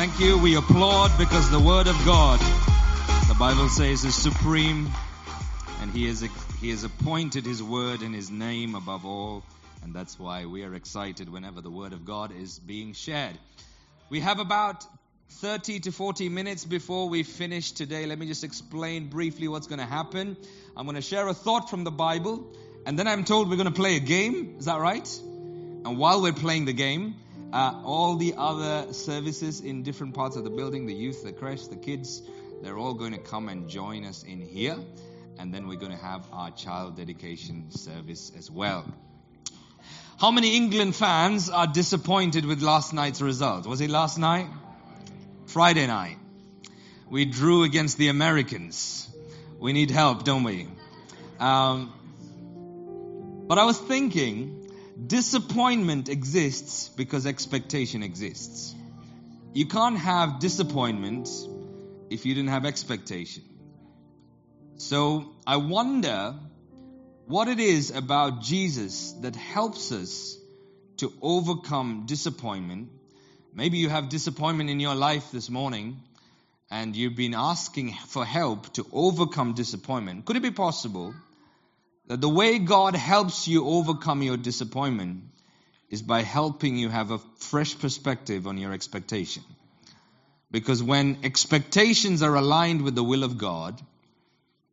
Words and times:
Thank 0.00 0.18
you. 0.18 0.38
We 0.38 0.56
applaud 0.56 1.10
because 1.18 1.50
the 1.50 1.60
Word 1.60 1.86
of 1.86 2.06
God, 2.06 2.40
the 3.28 3.36
Bible 3.38 3.68
says, 3.68 4.02
is 4.02 4.14
supreme 4.14 4.88
and 5.82 5.90
He 5.90 6.06
has, 6.06 6.26
he 6.58 6.70
has 6.70 6.84
appointed 6.84 7.44
His 7.44 7.62
Word 7.62 8.00
and 8.00 8.14
His 8.14 8.30
name 8.30 8.74
above 8.74 9.04
all. 9.04 9.42
And 9.82 9.92
that's 9.92 10.18
why 10.18 10.46
we 10.46 10.64
are 10.64 10.74
excited 10.74 11.30
whenever 11.30 11.60
the 11.60 11.70
Word 11.70 11.92
of 11.92 12.06
God 12.06 12.32
is 12.34 12.58
being 12.58 12.94
shared. 12.94 13.36
We 14.08 14.20
have 14.20 14.38
about 14.38 14.86
30 15.32 15.80
to 15.80 15.92
40 15.92 16.30
minutes 16.30 16.64
before 16.64 17.10
we 17.10 17.22
finish 17.22 17.72
today. 17.72 18.06
Let 18.06 18.18
me 18.18 18.26
just 18.26 18.42
explain 18.42 19.10
briefly 19.10 19.48
what's 19.48 19.66
going 19.66 19.80
to 19.80 19.84
happen. 19.84 20.34
I'm 20.78 20.86
going 20.86 20.96
to 20.96 21.02
share 21.02 21.28
a 21.28 21.34
thought 21.34 21.68
from 21.68 21.84
the 21.84 21.90
Bible, 21.90 22.50
and 22.86 22.98
then 22.98 23.06
I'm 23.06 23.24
told 23.24 23.50
we're 23.50 23.56
going 23.56 23.66
to 23.66 23.70
play 23.70 23.96
a 23.96 24.00
game. 24.00 24.54
Is 24.60 24.64
that 24.64 24.80
right? 24.80 25.06
And 25.84 25.98
while 25.98 26.22
we're 26.22 26.32
playing 26.32 26.64
the 26.64 26.72
game, 26.72 27.16
uh, 27.52 27.80
all 27.84 28.16
the 28.16 28.34
other 28.36 28.92
services 28.92 29.60
in 29.60 29.82
different 29.82 30.14
parts 30.14 30.36
of 30.36 30.44
the 30.44 30.50
building, 30.50 30.86
the 30.86 30.94
youth, 30.94 31.24
the 31.24 31.32
creche, 31.32 31.66
the 31.68 31.76
kids, 31.76 32.22
they're 32.62 32.78
all 32.78 32.94
going 32.94 33.12
to 33.12 33.18
come 33.18 33.48
and 33.48 33.68
join 33.68 34.04
us 34.04 34.22
in 34.22 34.40
here. 34.40 34.76
And 35.38 35.52
then 35.52 35.66
we're 35.66 35.78
going 35.78 35.92
to 35.92 36.04
have 36.04 36.26
our 36.32 36.50
child 36.50 36.96
dedication 36.96 37.70
service 37.70 38.30
as 38.36 38.50
well. 38.50 38.84
How 40.18 40.30
many 40.30 40.54
England 40.54 40.94
fans 40.94 41.48
are 41.48 41.66
disappointed 41.66 42.44
with 42.44 42.60
last 42.60 42.92
night's 42.92 43.22
result? 43.22 43.66
Was 43.66 43.80
it 43.80 43.88
last 43.88 44.18
night? 44.18 44.48
Friday 45.46 45.86
night. 45.86 46.18
We 47.08 47.24
drew 47.24 47.64
against 47.64 47.96
the 47.96 48.08
Americans. 48.08 49.08
We 49.58 49.72
need 49.72 49.90
help, 49.90 50.24
don't 50.24 50.44
we? 50.44 50.68
Um, 51.40 51.92
but 53.48 53.58
I 53.58 53.64
was 53.64 53.78
thinking, 53.78 54.59
disappointment 55.06 56.08
exists 56.08 56.88
because 56.88 57.26
expectation 57.26 58.02
exists. 58.02 58.74
You 59.52 59.66
can't 59.66 59.98
have 59.98 60.38
disappointment 60.38 61.28
if 62.10 62.26
you 62.26 62.34
didn't 62.34 62.50
have 62.50 62.64
expectation. 62.66 63.44
So 64.76 65.32
I 65.46 65.56
wonder 65.56 66.34
what 67.26 67.48
it 67.48 67.60
is 67.60 67.90
about 67.90 68.42
Jesus 68.42 69.12
that 69.22 69.36
helps 69.36 69.92
us 69.92 70.36
to 70.98 71.12
overcome 71.22 72.04
disappointment. 72.06 72.90
Maybe 73.54 73.78
you 73.78 73.88
have 73.88 74.08
disappointment 74.08 74.70
in 74.70 74.80
your 74.80 74.94
life 74.94 75.30
this 75.32 75.48
morning 75.48 76.02
and 76.70 76.94
you've 76.94 77.16
been 77.16 77.34
asking 77.34 77.92
for 78.08 78.24
help 78.24 78.72
to 78.74 78.86
overcome 78.92 79.54
disappointment. 79.54 80.24
Could 80.24 80.36
it 80.36 80.42
be 80.42 80.50
possible 80.50 81.14
that 82.10 82.20
the 82.20 82.28
way 82.28 82.58
God 82.58 82.96
helps 82.96 83.46
you 83.46 83.64
overcome 83.64 84.20
your 84.20 84.36
disappointment 84.36 85.22
is 85.90 86.02
by 86.02 86.22
helping 86.22 86.76
you 86.76 86.88
have 86.88 87.12
a 87.12 87.18
fresh 87.38 87.78
perspective 87.78 88.48
on 88.48 88.58
your 88.58 88.72
expectation? 88.72 89.44
Because 90.50 90.82
when 90.82 91.18
expectations 91.22 92.24
are 92.24 92.34
aligned 92.34 92.82
with 92.82 92.96
the 92.96 93.04
will 93.04 93.22
of 93.22 93.38
God, 93.38 93.80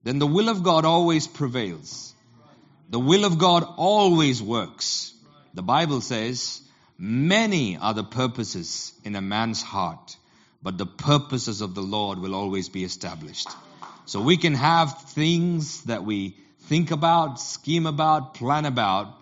then 0.01 0.17
the 0.17 0.25
will 0.25 0.49
of 0.49 0.63
God 0.63 0.83
always 0.83 1.27
prevails. 1.27 2.15
The 2.89 2.99
will 2.99 3.23
of 3.23 3.37
God 3.37 3.63
always 3.77 4.41
works. 4.41 5.13
The 5.53 5.61
Bible 5.61 6.01
says, 6.01 6.63
many 6.97 7.77
are 7.77 7.93
the 7.93 8.03
purposes 8.03 8.93
in 9.03 9.15
a 9.15 9.21
man's 9.21 9.61
heart, 9.61 10.17
but 10.63 10.79
the 10.79 10.87
purposes 10.87 11.61
of 11.61 11.75
the 11.75 11.83
Lord 11.83 12.17
will 12.17 12.33
always 12.33 12.67
be 12.67 12.83
established. 12.83 13.49
So 14.05 14.21
we 14.21 14.37
can 14.37 14.55
have 14.55 15.03
things 15.11 15.83
that 15.83 16.03
we 16.03 16.35
think 16.67 16.91
about, 16.91 17.39
scheme 17.39 17.85
about, 17.85 18.33
plan 18.33 18.65
about, 18.65 19.13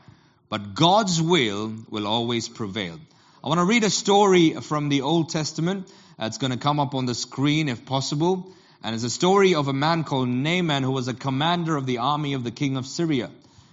but 0.49 0.73
God's 0.73 1.21
will 1.21 1.73
will 1.89 2.07
always 2.07 2.49
prevail. 2.49 2.99
I 3.43 3.47
want 3.47 3.59
to 3.59 3.65
read 3.65 3.83
a 3.83 3.89
story 3.91 4.51
from 4.53 4.89
the 4.89 5.01
Old 5.01 5.29
Testament. 5.29 5.91
It's 6.17 6.39
going 6.39 6.51
to 6.51 6.57
come 6.57 6.79
up 6.79 6.95
on 6.95 7.05
the 7.05 7.13
screen 7.13 7.69
if 7.69 7.85
possible. 7.85 8.51
And 8.83 8.95
it's 8.95 9.03
a 9.03 9.09
story 9.09 9.53
of 9.53 9.67
a 9.67 9.73
man 9.73 10.03
called 10.03 10.27
Naaman 10.27 10.81
who 10.81 10.91
was 10.91 11.07
a 11.07 11.13
commander 11.13 11.75
of 11.75 11.85
the 11.85 11.99
army 11.99 12.33
of 12.33 12.43
the 12.43 12.51
king 12.51 12.77
of 12.77 12.87
Syria. 12.87 13.29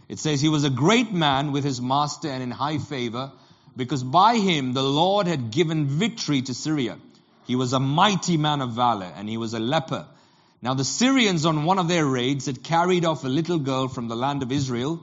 It 0.08 0.18
says 0.18 0.40
he 0.42 0.50
was 0.50 0.64
a 0.64 0.70
great 0.70 1.12
man 1.12 1.52
with 1.52 1.64
his 1.64 1.80
master 1.80 2.28
and 2.28 2.42
in 2.42 2.50
high 2.50 2.78
favor 2.78 3.32
because 3.74 4.04
by 4.04 4.36
him 4.36 4.74
the 4.74 4.82
Lord 4.82 5.26
had 5.26 5.50
given 5.50 5.86
victory 5.86 6.42
to 6.42 6.52
Syria. 6.52 6.98
He 7.46 7.56
was 7.56 7.72
a 7.72 7.80
mighty 7.80 8.36
man 8.36 8.60
of 8.60 8.72
valor 8.72 9.10
and 9.16 9.28
he 9.28 9.38
was 9.38 9.54
a 9.54 9.58
leper. 9.58 10.06
Now 10.62 10.74
the 10.74 10.84
Syrians 10.84 11.44
on 11.44 11.64
one 11.64 11.80
of 11.80 11.88
their 11.88 12.06
raids 12.06 12.46
had 12.46 12.62
carried 12.62 13.04
off 13.04 13.24
a 13.24 13.28
little 13.28 13.58
girl 13.58 13.88
from 13.88 14.06
the 14.06 14.14
land 14.14 14.44
of 14.44 14.52
Israel 14.52 15.02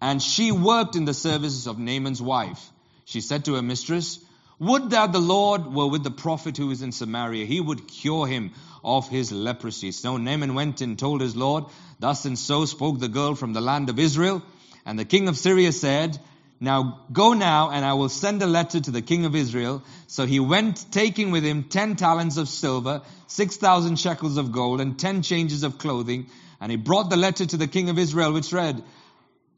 and 0.00 0.22
she 0.22 0.52
worked 0.52 0.94
in 0.94 1.04
the 1.04 1.14
services 1.14 1.66
of 1.66 1.78
Naaman's 1.78 2.22
wife. 2.22 2.70
She 3.04 3.20
said 3.20 3.44
to 3.46 3.54
her 3.54 3.62
mistress, 3.62 4.24
would 4.60 4.90
that 4.90 5.12
the 5.12 5.20
Lord 5.20 5.66
were 5.66 5.88
with 5.88 6.04
the 6.04 6.10
prophet 6.10 6.56
who 6.56 6.70
is 6.70 6.80
in 6.80 6.92
Samaria. 6.92 7.44
He 7.44 7.60
would 7.60 7.88
cure 7.88 8.26
him 8.26 8.52
of 8.84 9.08
his 9.08 9.32
leprosy. 9.32 9.90
So 9.90 10.16
Naaman 10.16 10.54
went 10.54 10.80
and 10.80 10.96
told 10.96 11.20
his 11.20 11.34
Lord, 11.34 11.64
Thus 11.98 12.24
and 12.24 12.38
so 12.38 12.64
spoke 12.64 13.00
the 13.00 13.08
girl 13.08 13.34
from 13.34 13.52
the 13.52 13.60
land 13.60 13.90
of 13.90 13.98
Israel. 13.98 14.42
And 14.86 14.98
the 14.98 15.04
king 15.04 15.28
of 15.28 15.36
Syria 15.36 15.72
said, 15.72 16.18
Now 16.64 17.00
go 17.12 17.32
now, 17.34 17.70
and 17.70 17.84
I 17.84 17.92
will 17.94 18.08
send 18.08 18.42
a 18.42 18.46
letter 18.46 18.80
to 18.80 18.90
the 18.90 19.02
king 19.02 19.26
of 19.26 19.36
Israel. 19.36 19.82
So 20.06 20.26
he 20.26 20.40
went, 20.40 20.90
taking 20.90 21.30
with 21.30 21.44
him 21.44 21.64
ten 21.64 21.94
talents 21.96 22.36
of 22.38 22.48
silver, 22.48 23.02
six 23.26 23.56
thousand 23.56 23.98
shekels 24.00 24.38
of 24.38 24.50
gold, 24.50 24.80
and 24.80 24.98
ten 24.98 25.22
changes 25.22 25.62
of 25.62 25.78
clothing. 25.78 26.26
And 26.60 26.70
he 26.70 26.76
brought 26.76 27.10
the 27.10 27.16
letter 27.16 27.44
to 27.44 27.56
the 27.56 27.66
king 27.66 27.90
of 27.90 27.98
Israel, 27.98 28.32
which 28.32 28.52
read, 28.52 28.82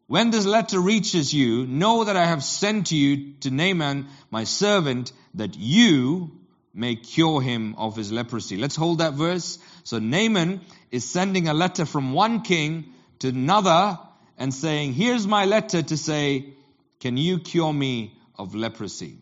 when 0.09 0.31
this 0.31 0.47
letter 0.47 0.81
reaches 0.81 1.33
you, 1.33 1.66
know 1.66 2.05
that 2.05 2.16
I 2.16 2.27
have 2.27 2.43
sent 2.43 2.93
you 2.93 3.34
to 3.41 3.50
Naaman, 3.50 4.06
my 4.31 4.45
servant, 4.45 5.12
that 5.34 5.56
you 5.56 6.33
may 6.75 6.97
cure 6.97 7.41
him 7.41 7.75
of 7.77 7.97
his 7.97 8.12
leprosy. 8.12 8.56
Let's 8.56 8.77
hold 8.77 8.99
that 8.99 9.15
verse. 9.15 9.59
So 9.84 9.99
Naaman 9.99 10.61
is 10.91 11.09
sending 11.09 11.49
a 11.49 11.55
letter 11.55 11.87
from 11.87 12.12
one 12.12 12.43
king 12.43 12.93
to 13.21 13.28
another 13.28 13.99
and 14.39 14.53
saying, 14.53 14.93
here's 14.93 15.27
my 15.27 15.45
letter 15.45 15.83
to 15.83 15.97
say, 15.97 16.55
can 17.06 17.17
you 17.17 17.39
cure 17.39 17.72
me 17.72 18.19
of 18.37 18.56
leprosy? 18.56 19.19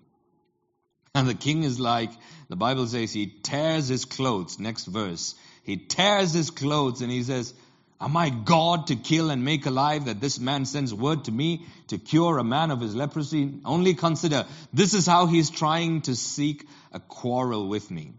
And 1.15 1.29
the 1.29 1.35
king 1.35 1.65
is 1.65 1.79
like, 1.79 2.11
the 2.49 2.57
Bible 2.57 2.87
says 2.87 3.13
he 3.13 3.27
tears 3.27 3.89
his 3.89 4.07
clothes. 4.07 4.59
Next 4.59 4.87
verse. 4.87 5.35
He 5.65 5.77
tears 5.77 6.33
his 6.33 6.51
clothes 6.51 7.03
and 7.03 7.13
he 7.13 7.23
says, 7.23 7.53
Am 8.01 8.17
I 8.17 8.31
God 8.31 8.87
to 8.87 8.97
kill 8.97 9.29
and 9.29 9.45
make 9.45 9.67
alive 9.67 10.07
that 10.07 10.19
this 10.19 10.41
man 10.41 10.65
sends 10.65 10.95
word 10.95 11.27
to 11.27 11.31
me 11.31 11.67
to 11.89 11.99
cure 11.99 12.39
a 12.39 12.43
man 12.43 12.71
of 12.71 12.81
his 12.81 12.97
leprosy? 12.97 13.53
Only 13.67 13.93
consider 13.93 14.47
this 14.73 14.95
is 14.95 15.07
how 15.07 15.27
he's 15.27 15.51
trying 15.51 16.01
to 16.09 16.17
seek 16.17 16.67
a 16.91 17.01
quarrel 17.01 17.69
with 17.69 17.91
me. 17.91 18.15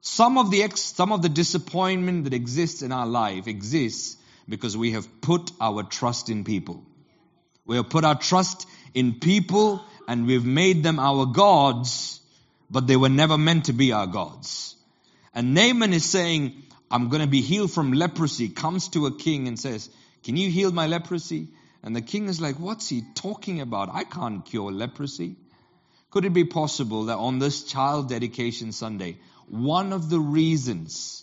Some 0.00 0.36
of 0.36 0.50
the 0.50 0.64
ex, 0.64 0.80
some 0.80 1.12
of 1.12 1.22
the 1.22 1.28
disappointment 1.28 2.24
that 2.24 2.34
exists 2.34 2.82
in 2.82 2.90
our 2.90 3.06
life 3.06 3.46
exists 3.46 4.16
because 4.48 4.76
we 4.76 4.92
have 4.92 5.20
put 5.20 5.52
our 5.60 5.84
trust 5.84 6.28
in 6.28 6.42
people. 6.42 6.84
We 7.66 7.76
have 7.76 7.90
put 7.90 8.04
our 8.04 8.14
trust 8.14 8.66
in 8.96 9.20
people 9.20 9.84
and 10.08 10.26
we've 10.26 10.46
made 10.46 10.82
them 10.82 10.98
our 10.98 11.26
gods, 11.26 12.18
but 12.70 12.86
they 12.86 12.96
were 12.96 13.10
never 13.10 13.36
meant 13.36 13.66
to 13.66 13.74
be 13.74 13.92
our 13.92 14.06
gods. 14.06 14.74
And 15.34 15.52
Naaman 15.54 15.92
is 15.92 16.04
saying, 16.06 16.62
I'm 16.90 17.10
going 17.10 17.20
to 17.20 17.28
be 17.28 17.42
healed 17.42 17.70
from 17.70 17.92
leprosy, 17.92 18.48
comes 18.48 18.88
to 18.88 19.04
a 19.06 19.16
king 19.16 19.48
and 19.48 19.60
says, 19.60 19.90
Can 20.24 20.36
you 20.36 20.50
heal 20.50 20.72
my 20.72 20.86
leprosy? 20.86 21.48
And 21.82 21.94
the 21.94 22.00
king 22.00 22.28
is 22.28 22.40
like, 22.40 22.56
What's 22.56 22.88
he 22.88 23.02
talking 23.14 23.60
about? 23.60 23.90
I 23.92 24.04
can't 24.04 24.46
cure 24.46 24.72
leprosy. 24.72 25.36
Could 26.10 26.24
it 26.24 26.32
be 26.32 26.44
possible 26.44 27.04
that 27.04 27.18
on 27.18 27.38
this 27.38 27.64
child 27.64 28.08
dedication 28.08 28.72
Sunday, 28.72 29.18
one 29.48 29.92
of 29.92 30.08
the 30.08 30.20
reasons 30.20 31.22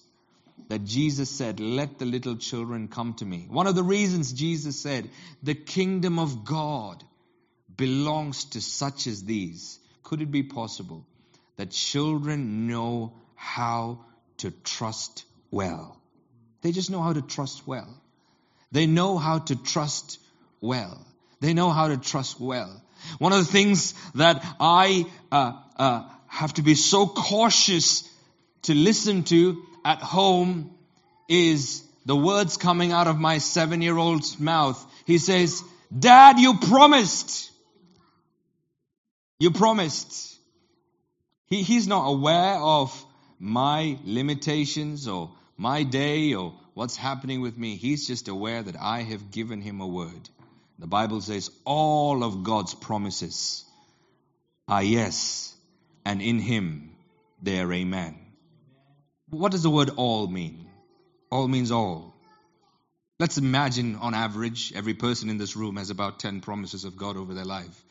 that 0.68 0.84
Jesus 0.84 1.32
said, 1.32 1.60
Let 1.60 1.98
the 1.98 2.06
little 2.06 2.36
children 2.36 2.88
come 2.88 3.16
to 3.16 3.26
me, 3.26 3.48
one 3.50 3.66
of 3.66 3.74
the 3.74 3.84
reasons 3.84 4.32
Jesus 4.32 4.80
said, 4.80 5.10
The 5.42 5.56
kingdom 5.56 6.20
of 6.20 6.46
God 6.46 7.04
belongs 7.78 8.46
to 8.46 8.62
such 8.62 9.08
as 9.08 9.24
these, 9.24 9.80
could 10.04 10.22
it 10.22 10.32
be 10.32 10.44
possible 10.44 11.06
that 11.58 11.72
children 11.72 12.68
know 12.68 13.14
how 13.36 14.00
to 14.38 14.52
trust 14.52 15.26
well. 15.52 16.00
They 16.62 16.72
just 16.72 16.90
know 16.90 17.02
how 17.02 17.14
to 17.14 17.22
trust 17.22 17.68
well. 17.68 17.88
They 18.72 18.88
know 18.88 19.18
how 19.18 19.40
to 19.40 19.56
trust 19.56 20.20
well. 20.62 21.06
They 21.40 21.54
know 21.54 21.70
how 21.70 21.90
to 21.90 21.98
trust 21.98 22.40
well. 22.40 22.82
One 23.20 23.34
of 23.34 23.40
the 23.40 23.52
things 23.52 23.94
that 24.16 24.44
I 24.60 25.06
uh, 25.32 25.54
uh, 25.78 26.10
have 26.28 26.54
to 26.56 26.62
be 26.62 26.76
so 26.76 27.06
cautious 27.06 28.10
to 28.64 28.74
listen 28.74 29.24
to 29.26 29.62
at 29.86 30.00
home 30.00 30.74
is 31.28 31.84
the 32.06 32.16
words 32.16 32.58
coming 32.58 32.92
out 32.92 33.08
of 33.08 33.20
my 33.20 33.38
seven 33.38 33.82
year 33.82 33.98
old's 33.98 34.40
mouth. 34.40 34.84
He 35.06 35.18
says, 35.18 35.62
Dad, 35.98 36.40
you 36.40 36.58
promised. 36.58 37.52
You 39.44 39.52
promised. 39.52 40.40
He, 41.48 41.64
he's 41.64 41.86
not 41.86 42.06
aware 42.08 42.56
of 42.56 43.06
my 43.40 43.98
limitations 44.06 45.06
or 45.10 45.32
my 45.58 45.84
day 45.84 46.34
or 46.34 46.54
what's 46.76 46.96
happening 46.96 47.42
with 47.42 47.58
me. 47.58 47.76
He's 47.76 48.08
just 48.08 48.30
aware 48.30 48.64
that 48.64 48.78
I 48.80 49.02
have 49.02 49.32
given 49.32 49.60
him 49.62 49.82
a 49.82 49.86
word. 49.86 50.30
The 50.80 50.88
Bible 50.88 51.20
says 51.20 51.52
all 51.66 52.24
of 52.24 52.44
God's 52.44 52.74
promises 52.74 53.66
are 54.70 54.82
yes, 54.82 55.54
and 56.06 56.22
in 56.22 56.40
him 56.40 56.96
they're 57.42 57.74
amen. 57.74 58.18
What 59.30 59.52
does 59.52 59.64
the 59.64 59.70
word 59.70 59.90
all 59.98 60.26
mean? 60.26 60.70
All 61.30 61.50
means 61.50 61.70
all. 61.70 62.16
Let's 63.20 63.38
imagine 63.38 63.98
on 63.98 64.14
average, 64.14 64.72
every 64.74 64.94
person 64.94 65.30
in 65.30 65.38
this 65.38 65.58
room 65.58 65.76
has 65.76 65.90
about 65.90 66.20
10 66.20 66.40
promises 66.40 66.86
of 66.86 66.96
God 66.96 67.18
over 67.18 67.34
their 67.34 67.44
life. 67.44 67.84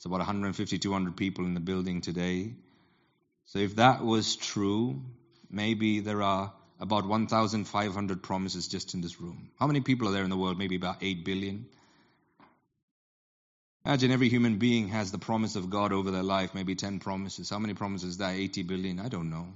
It's 0.00 0.06
about 0.06 0.20
150, 0.20 0.78
200 0.78 1.14
people 1.14 1.44
in 1.44 1.52
the 1.52 1.60
building 1.60 2.00
today. 2.00 2.54
So 3.44 3.58
if 3.58 3.76
that 3.76 4.02
was 4.02 4.34
true, 4.34 5.02
maybe 5.50 6.00
there 6.00 6.22
are 6.22 6.54
about 6.80 7.06
1,500 7.06 8.22
promises 8.22 8.66
just 8.66 8.94
in 8.94 9.02
this 9.02 9.20
room. 9.20 9.50
How 9.58 9.66
many 9.66 9.82
people 9.82 10.08
are 10.08 10.12
there 10.12 10.24
in 10.24 10.30
the 10.30 10.38
world? 10.38 10.56
Maybe 10.56 10.76
about 10.76 11.02
8 11.02 11.22
billion. 11.26 11.66
Imagine 13.84 14.10
every 14.10 14.30
human 14.30 14.56
being 14.56 14.88
has 14.88 15.12
the 15.12 15.18
promise 15.18 15.54
of 15.54 15.68
God 15.68 15.92
over 15.92 16.10
their 16.10 16.22
life, 16.22 16.54
maybe 16.54 16.74
10 16.74 17.00
promises. 17.00 17.50
How 17.50 17.58
many 17.58 17.74
promises 17.74 18.12
is 18.12 18.16
that? 18.16 18.36
80 18.36 18.62
billion? 18.62 19.00
I 19.00 19.08
don't 19.08 19.28
know. 19.28 19.48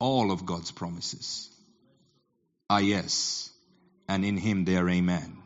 All 0.00 0.32
of 0.32 0.44
God's 0.44 0.72
promises 0.72 1.48
are 2.68 2.82
yes, 2.82 3.52
and 4.08 4.24
in 4.24 4.36
Him 4.36 4.64
they 4.64 4.76
are 4.76 4.88
amen. 4.88 5.39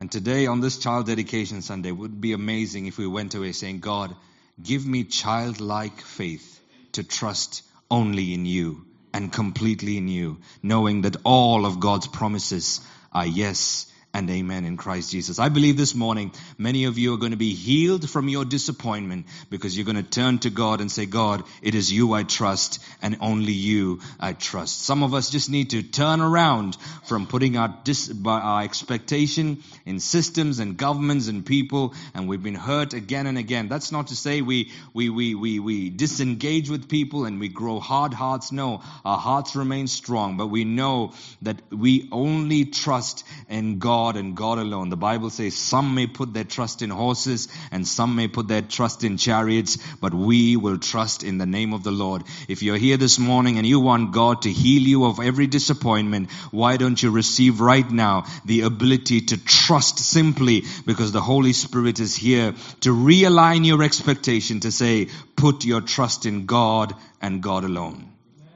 And 0.00 0.10
today, 0.12 0.46
on 0.46 0.60
this 0.60 0.78
child 0.78 1.06
dedication 1.06 1.60
Sunday, 1.60 1.90
would 1.90 2.20
be 2.20 2.32
amazing 2.32 2.86
if 2.86 2.98
we 2.98 3.06
went 3.06 3.34
away 3.34 3.52
saying, 3.52 3.80
God, 3.80 4.14
give 4.62 4.86
me 4.86 5.04
childlike 5.04 6.00
faith 6.00 6.60
to 6.92 7.02
trust 7.02 7.62
only 7.90 8.32
in 8.32 8.46
you 8.46 8.86
and 9.12 9.32
completely 9.32 9.96
in 9.96 10.06
you, 10.08 10.38
knowing 10.62 11.02
that 11.02 11.16
all 11.24 11.66
of 11.66 11.80
God's 11.80 12.06
promises 12.06 12.80
are 13.12 13.26
yes 13.26 13.90
and 14.14 14.30
amen 14.30 14.64
in 14.64 14.76
Christ 14.76 15.10
Jesus. 15.10 15.38
I 15.38 15.50
believe 15.50 15.76
this 15.76 15.94
morning 15.94 16.32
many 16.56 16.84
of 16.84 16.96
you 16.96 17.12
are 17.14 17.18
going 17.18 17.32
to 17.32 17.36
be 17.36 17.52
healed 17.52 18.08
from 18.08 18.28
your 18.28 18.44
disappointment 18.44 19.26
because 19.50 19.76
you're 19.76 19.84
going 19.84 20.02
to 20.02 20.02
turn 20.02 20.38
to 20.40 20.50
God 20.50 20.80
and 20.80 20.90
say, 20.90 21.04
God, 21.04 21.44
it 21.60 21.74
is 21.74 21.92
you 21.92 22.14
I 22.14 22.22
trust 22.22 22.82
and 23.02 23.18
only 23.20 23.52
you 23.52 24.00
I 24.18 24.32
trust. 24.32 24.82
Some 24.82 25.02
of 25.02 25.12
us 25.12 25.28
just 25.28 25.50
need 25.50 25.70
to 25.70 25.82
turn 25.82 26.20
around 26.20 26.76
from 27.04 27.26
putting 27.26 27.58
our, 27.58 27.74
dis- 27.84 28.12
our 28.24 28.62
expectation 28.62 29.62
in 29.84 30.00
systems 30.00 30.58
and 30.58 30.76
governments 30.76 31.28
and 31.28 31.44
people 31.44 31.94
and 32.14 32.28
we've 32.28 32.42
been 32.42 32.54
hurt 32.54 32.94
again 32.94 33.26
and 33.26 33.36
again. 33.36 33.68
That's 33.68 33.92
not 33.92 34.06
to 34.06 34.16
say 34.16 34.40
we, 34.40 34.72
we, 34.94 35.10
we, 35.10 35.34
we, 35.34 35.58
we 35.58 35.90
disengage 35.90 36.70
with 36.70 36.88
people 36.88 37.26
and 37.26 37.38
we 37.38 37.48
grow 37.48 37.78
hard 37.78 38.14
hearts. 38.14 38.52
No, 38.52 38.82
our 39.04 39.18
hearts 39.18 39.54
remain 39.54 39.86
strong, 39.86 40.38
but 40.38 40.46
we 40.46 40.64
know 40.64 41.12
that 41.42 41.60
we 41.70 42.08
only 42.10 42.64
trust 42.64 43.24
in 43.50 43.78
God 43.78 43.97
God 43.98 44.16
and 44.16 44.36
God 44.36 44.58
alone. 44.58 44.90
The 44.90 44.96
Bible 44.96 45.28
says 45.28 45.56
some 45.56 45.94
may 45.96 46.06
put 46.06 46.32
their 46.32 46.44
trust 46.44 46.82
in 46.82 46.90
horses 46.90 47.48
and 47.72 47.86
some 47.86 48.14
may 48.14 48.28
put 48.28 48.46
their 48.46 48.62
trust 48.62 49.02
in 49.02 49.16
chariots, 49.16 49.76
but 50.00 50.14
we 50.14 50.56
will 50.56 50.78
trust 50.78 51.24
in 51.24 51.38
the 51.38 51.46
name 51.46 51.72
of 51.72 51.82
the 51.82 51.90
Lord. 51.90 52.22
If 52.46 52.62
you're 52.62 52.76
here 52.76 52.96
this 52.96 53.18
morning 53.18 53.58
and 53.58 53.66
you 53.66 53.80
want 53.80 54.12
God 54.12 54.42
to 54.42 54.52
heal 54.52 54.82
you 54.82 55.04
of 55.06 55.18
every 55.18 55.48
disappointment, 55.48 56.30
why 56.52 56.76
don't 56.76 57.02
you 57.02 57.10
receive 57.10 57.60
right 57.60 57.90
now 57.90 58.26
the 58.44 58.60
ability 58.60 59.20
to 59.32 59.44
trust 59.44 59.98
simply 59.98 60.62
because 60.86 61.10
the 61.10 61.26
Holy 61.32 61.52
Spirit 61.52 61.98
is 61.98 62.14
here 62.14 62.54
to 62.82 62.94
realign 62.94 63.66
your 63.66 63.82
expectation 63.82 64.60
to 64.60 64.70
say, 64.70 65.08
put 65.34 65.64
your 65.64 65.80
trust 65.80 66.24
in 66.24 66.46
God 66.46 66.94
and 67.20 67.42
God 67.42 67.64
alone. 67.64 68.12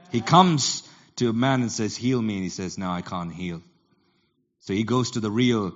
He 0.09 0.21
comes 0.21 0.87
to 1.17 1.29
a 1.29 1.33
man 1.33 1.61
and 1.63 1.71
says, 1.71 1.97
heal 1.97 2.21
me. 2.21 2.35
And 2.35 2.43
he 2.43 2.49
says, 2.49 2.77
no, 2.77 2.89
I 2.89 3.01
can't 3.01 3.33
heal. 3.33 3.61
So 4.63 4.73
he 4.73 4.85
goes 4.85 5.11
to 5.11 5.19
the 5.19 5.29
real 5.29 5.73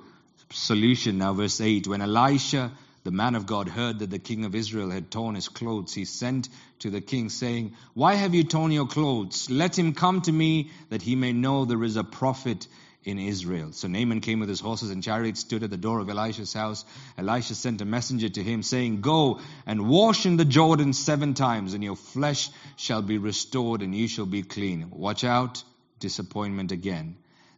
solution 0.49 1.17
now, 1.17 1.33
verse 1.33 1.59
8. 1.59 1.87
When 1.87 2.01
Elisha, 2.01 2.71
the 3.03 3.11
man 3.11 3.35
of 3.35 3.45
God, 3.45 3.67
heard 3.67 3.99
that 3.99 4.09
the 4.09 4.17
king 4.17 4.45
of 4.45 4.55
Israel 4.55 4.91
had 4.91 5.11
torn 5.11 5.35
his 5.35 5.49
clothes, 5.49 5.93
he 5.93 6.05
sent 6.05 6.47
to 6.79 6.89
the 6.89 7.01
king, 7.01 7.27
saying, 7.27 7.73
Why 7.95 8.13
have 8.13 8.33
you 8.33 8.45
torn 8.45 8.71
your 8.71 8.87
clothes? 8.87 9.49
Let 9.49 9.77
him 9.77 9.93
come 9.93 10.21
to 10.21 10.31
me, 10.31 10.71
that 10.87 11.01
he 11.01 11.17
may 11.17 11.33
know 11.33 11.65
there 11.65 11.83
is 11.83 11.97
a 11.97 12.03
prophet 12.05 12.65
in 13.03 13.19
Israel. 13.19 13.73
So 13.73 13.89
Naaman 13.89 14.21
came 14.21 14.39
with 14.39 14.47
his 14.47 14.61
horses 14.61 14.89
and 14.89 15.03
chariots, 15.03 15.41
stood 15.41 15.63
at 15.63 15.69
the 15.69 15.75
door 15.75 15.99
of 15.99 16.09
Elisha's 16.09 16.53
house. 16.53 16.85
Elisha 17.17 17.55
sent 17.55 17.81
a 17.81 17.85
messenger 17.85 18.29
to 18.29 18.41
him, 18.41 18.63
saying, 18.63 19.01
Go 19.01 19.41
and 19.65 19.89
wash 19.89 20.25
in 20.25 20.37
the 20.37 20.45
Jordan 20.45 20.93
seven 20.93 21.33
times, 21.33 21.73
and 21.73 21.83
your 21.83 21.97
flesh 21.97 22.51
shall 22.77 23.01
be 23.01 23.17
restored, 23.17 23.81
and 23.81 23.93
you 23.93 24.07
shall 24.07 24.25
be 24.25 24.43
clean. 24.43 24.91
Watch 24.91 25.25
out, 25.25 25.61
disappointment 25.99 26.71
again. 26.71 27.17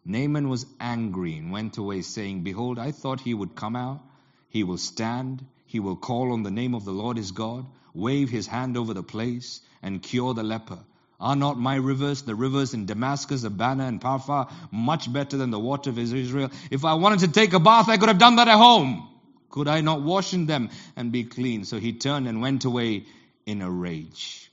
Naaman 0.09 0.49
was 0.49 0.65
angry 0.79 1.37
and 1.37 1.51
went 1.51 1.77
away, 1.77 2.01
saying, 2.01 2.41
Behold, 2.41 2.79
I 2.79 2.91
thought 2.91 3.21
he 3.21 3.35
would 3.35 3.55
come 3.55 3.75
out. 3.75 4.01
He 4.49 4.63
will 4.63 4.79
stand. 4.79 5.45
He 5.67 5.79
will 5.79 5.95
call 5.95 6.31
on 6.33 6.41
the 6.41 6.49
name 6.49 6.73
of 6.73 6.83
the 6.83 6.91
Lord 6.91 7.15
his 7.15 7.29
God, 7.29 7.67
wave 7.93 8.31
his 8.31 8.47
hand 8.47 8.75
over 8.75 8.95
the 8.95 9.03
place, 9.03 9.61
and 9.83 10.01
cure 10.01 10.33
the 10.33 10.41
leper. 10.41 10.79
Are 11.19 11.35
not 11.35 11.59
my 11.59 11.75
rivers, 11.75 12.23
the 12.23 12.33
rivers 12.33 12.73
in 12.73 12.87
Damascus, 12.87 13.43
Abana, 13.43 13.85
and 13.85 14.01
Pharpar, 14.01 14.51
much 14.71 15.13
better 15.13 15.37
than 15.37 15.51
the 15.51 15.59
water 15.59 15.91
of 15.91 15.99
Israel? 15.99 16.49
If 16.71 16.85
I 16.85 16.95
wanted 16.95 17.19
to 17.19 17.27
take 17.27 17.53
a 17.53 17.59
bath, 17.59 17.87
I 17.87 17.97
could 17.97 18.09
have 18.09 18.17
done 18.17 18.37
that 18.37 18.47
at 18.47 18.57
home. 18.57 19.07
Could 19.51 19.67
I 19.67 19.81
not 19.81 20.01
wash 20.01 20.33
in 20.33 20.47
them 20.47 20.71
and 20.95 21.11
be 21.11 21.23
clean? 21.23 21.65
So 21.65 21.77
he 21.77 21.93
turned 21.93 22.27
and 22.27 22.41
went 22.41 22.65
away 22.65 23.05
in 23.45 23.61
a 23.61 23.69
rage. 23.69 24.49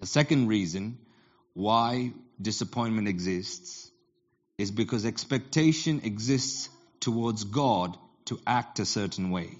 The 0.00 0.06
second 0.06 0.48
reason 0.48 0.98
why 1.54 2.12
disappointment 2.40 3.06
exists 3.06 3.89
is 4.60 4.70
because 4.70 5.06
expectation 5.06 6.02
exists 6.04 6.68
towards 7.00 7.44
God 7.44 7.96
to 8.26 8.38
act 8.46 8.78
a 8.78 8.84
certain 8.84 9.30
way. 9.30 9.56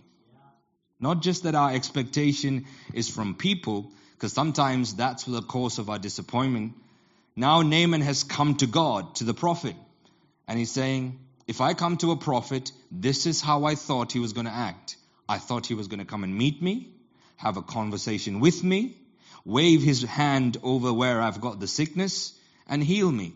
Not 1.00 1.22
just 1.22 1.44
that 1.44 1.54
our 1.54 1.72
expectation 1.72 2.66
is 2.92 3.08
from 3.08 3.34
people, 3.34 3.90
because 4.12 4.34
sometimes 4.34 4.94
that's 4.94 5.24
the 5.24 5.40
cause 5.40 5.78
of 5.78 5.88
our 5.88 5.98
disappointment. 5.98 6.74
Now 7.34 7.62
Naaman 7.62 8.02
has 8.02 8.24
come 8.24 8.56
to 8.56 8.66
God, 8.66 9.14
to 9.16 9.24
the 9.24 9.32
prophet, 9.32 9.74
and 10.46 10.58
he's 10.58 10.70
saying, 10.70 11.18
If 11.46 11.62
I 11.62 11.72
come 11.72 11.96
to 11.98 12.10
a 12.10 12.16
prophet, 12.16 12.70
this 12.90 13.24
is 13.24 13.40
how 13.40 13.64
I 13.64 13.76
thought 13.76 14.12
he 14.12 14.18
was 14.18 14.34
going 14.34 14.46
to 14.46 14.52
act. 14.52 14.96
I 15.26 15.38
thought 15.38 15.66
he 15.66 15.74
was 15.74 15.88
going 15.88 16.00
to 16.00 16.04
come 16.04 16.24
and 16.24 16.36
meet 16.36 16.60
me, 16.60 16.92
have 17.36 17.56
a 17.56 17.62
conversation 17.62 18.40
with 18.40 18.62
me, 18.62 18.96
wave 19.46 19.80
his 19.80 20.02
hand 20.02 20.58
over 20.62 20.92
where 20.92 21.22
I've 21.22 21.40
got 21.40 21.58
the 21.58 21.68
sickness, 21.68 22.38
and 22.68 22.84
heal 22.84 23.10
me. 23.10 23.32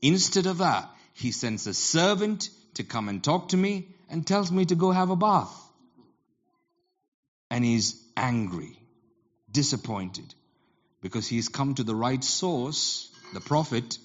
Instead 0.00 0.46
of 0.46 0.58
that, 0.58 0.88
he 1.18 1.32
sends 1.32 1.66
a 1.66 1.74
servant 1.74 2.48
to 2.74 2.84
come 2.84 3.08
and 3.08 3.22
talk 3.22 3.48
to 3.48 3.56
me 3.56 3.88
and 4.08 4.26
tells 4.26 4.52
me 4.52 4.64
to 4.64 4.74
go 4.74 4.90
have 4.92 5.10
a 5.10 5.16
bath. 5.16 5.54
And 7.50 7.64
he's 7.64 8.00
angry, 8.16 8.78
disappointed, 9.50 10.32
because 11.00 11.26
he's 11.26 11.48
come 11.48 11.74
to 11.74 11.82
the 11.82 11.94
right 11.94 12.22
source, 12.22 13.10
the 13.34 13.40
prophet, 13.40 13.98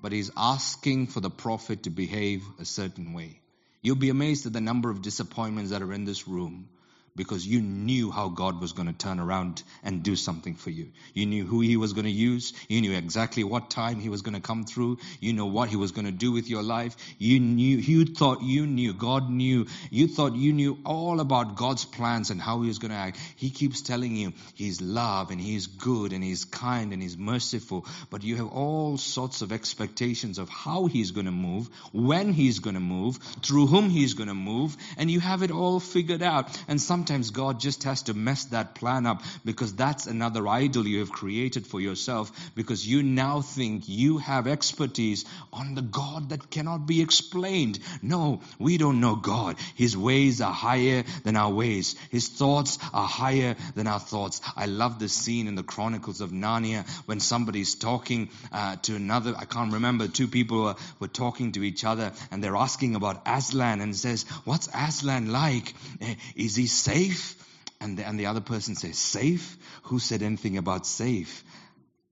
but 0.00 0.12
he's 0.12 0.30
asking 0.36 1.06
for 1.06 1.20
the 1.20 1.30
prophet 1.30 1.84
to 1.84 1.90
behave 1.90 2.44
a 2.58 2.64
certain 2.64 3.12
way. 3.12 3.40
You'll 3.82 3.96
be 3.96 4.10
amazed 4.10 4.46
at 4.46 4.52
the 4.52 4.60
number 4.60 4.90
of 4.90 5.02
disappointments 5.02 5.70
that 5.70 5.82
are 5.82 5.92
in 5.92 6.04
this 6.04 6.26
room 6.26 6.68
because 7.16 7.46
you 7.46 7.60
knew 7.60 8.10
how 8.10 8.28
God 8.28 8.60
was 8.60 8.72
going 8.72 8.88
to 8.88 8.92
turn 8.92 9.18
around 9.18 9.62
and 9.82 10.02
do 10.02 10.16
something 10.16 10.54
for 10.54 10.70
you. 10.70 10.90
You 11.14 11.26
knew 11.26 11.44
who 11.46 11.60
He 11.60 11.76
was 11.76 11.94
going 11.94 12.04
to 12.04 12.10
use. 12.10 12.52
You 12.68 12.80
knew 12.80 12.92
exactly 12.92 13.42
what 13.42 13.70
time 13.70 13.98
He 13.98 14.08
was 14.08 14.22
going 14.22 14.34
to 14.34 14.40
come 14.40 14.64
through. 14.64 14.98
You 15.20 15.32
know 15.32 15.46
what 15.46 15.70
He 15.70 15.76
was 15.76 15.92
going 15.92 16.04
to 16.04 16.12
do 16.12 16.32
with 16.32 16.48
your 16.48 16.62
life. 16.62 16.94
You 17.18 17.40
knew, 17.40 17.78
you 17.78 18.04
thought 18.04 18.42
you 18.42 18.66
knew, 18.66 18.92
God 18.92 19.30
knew. 19.30 19.66
You 19.90 20.08
thought 20.08 20.34
you 20.34 20.52
knew 20.52 20.78
all 20.84 21.20
about 21.20 21.56
God's 21.56 21.84
plans 21.84 22.30
and 22.30 22.40
how 22.40 22.60
He 22.60 22.68
was 22.68 22.78
going 22.78 22.90
to 22.90 22.96
act. 22.96 23.18
He 23.36 23.50
keeps 23.50 23.80
telling 23.80 24.14
you 24.14 24.34
He's 24.54 24.80
love 24.80 25.30
and 25.30 25.40
He's 25.40 25.66
good 25.66 26.12
and 26.12 26.22
He's 26.22 26.44
kind 26.44 26.92
and 26.92 27.02
He's 27.02 27.16
merciful. 27.16 27.86
But 28.10 28.24
you 28.24 28.36
have 28.36 28.48
all 28.48 28.98
sorts 28.98 29.40
of 29.40 29.52
expectations 29.52 30.38
of 30.38 30.50
how 30.50 30.86
He's 30.86 31.12
going 31.12 31.26
to 31.26 31.32
move, 31.32 31.70
when 31.92 32.32
He's 32.32 32.58
going 32.58 32.74
to 32.74 32.80
move, 32.80 33.18
through 33.42 33.66
whom 33.66 33.88
He's 33.88 34.14
going 34.14 34.28
to 34.28 34.34
move, 34.34 34.76
and 34.98 35.10
you 35.10 35.20
have 35.20 35.42
it 35.42 35.50
all 35.50 35.80
figured 35.80 36.22
out. 36.22 36.56
And 36.68 36.80
sometimes 36.80 37.05
sometimes 37.06 37.30
God 37.30 37.60
just 37.60 37.84
has 37.84 38.02
to 38.04 38.14
mess 38.14 38.46
that 38.46 38.74
plan 38.74 39.06
up 39.06 39.22
because 39.44 39.72
that's 39.72 40.08
another 40.08 40.48
idol 40.48 40.84
you 40.84 40.98
have 40.98 41.12
created 41.12 41.64
for 41.64 41.80
yourself 41.80 42.32
because 42.56 42.84
you 42.84 43.00
now 43.04 43.42
think 43.42 43.84
you 43.88 44.18
have 44.18 44.48
expertise 44.48 45.24
on 45.52 45.76
the 45.76 45.82
God 45.82 46.30
that 46.30 46.50
cannot 46.50 46.84
be 46.84 47.00
explained. 47.02 47.78
No, 48.02 48.40
we 48.58 48.76
don't 48.76 49.00
know 49.00 49.14
God. 49.14 49.54
His 49.76 49.96
ways 49.96 50.40
are 50.40 50.52
higher 50.52 51.04
than 51.22 51.36
our 51.36 51.52
ways. 51.52 51.94
His 52.10 52.28
thoughts 52.28 52.76
are 52.92 53.06
higher 53.06 53.54
than 53.76 53.86
our 53.86 54.00
thoughts. 54.00 54.40
I 54.56 54.66
love 54.66 54.98
the 54.98 55.08
scene 55.08 55.46
in 55.46 55.54
the 55.54 55.62
Chronicles 55.62 56.20
of 56.20 56.32
Narnia 56.32 56.88
when 57.06 57.20
somebody's 57.20 57.76
talking 57.76 58.30
uh, 58.50 58.76
to 58.82 58.96
another. 58.96 59.32
I 59.38 59.44
can't 59.44 59.74
remember. 59.74 60.08
Two 60.08 60.26
people 60.26 60.64
were, 60.64 60.76
were 60.98 61.14
talking 61.22 61.52
to 61.52 61.62
each 61.62 61.84
other 61.84 62.10
and 62.32 62.42
they're 62.42 62.56
asking 62.56 62.96
about 62.96 63.22
Aslan 63.26 63.80
and 63.80 63.94
says, 63.94 64.24
what's 64.44 64.68
Aslan 64.74 65.30
like? 65.30 65.72
Eh, 66.00 66.16
is 66.34 66.56
he 66.56 66.66
safe? 66.66 66.95
Safe? 66.96 67.34
And 67.80 67.98
the, 67.98 68.06
and 68.06 68.18
the 68.18 68.26
other 68.26 68.40
person 68.40 68.74
says, 68.74 68.98
safe? 68.98 69.56
Who 69.84 69.98
said 69.98 70.22
anything 70.22 70.56
about 70.56 70.86
safe? 70.86 71.44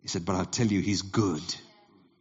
He 0.03 0.09
said, 0.09 0.25
but 0.25 0.37
I'll 0.37 0.45
tell 0.45 0.67
you, 0.67 0.81
he's 0.81 1.03
good. 1.03 1.43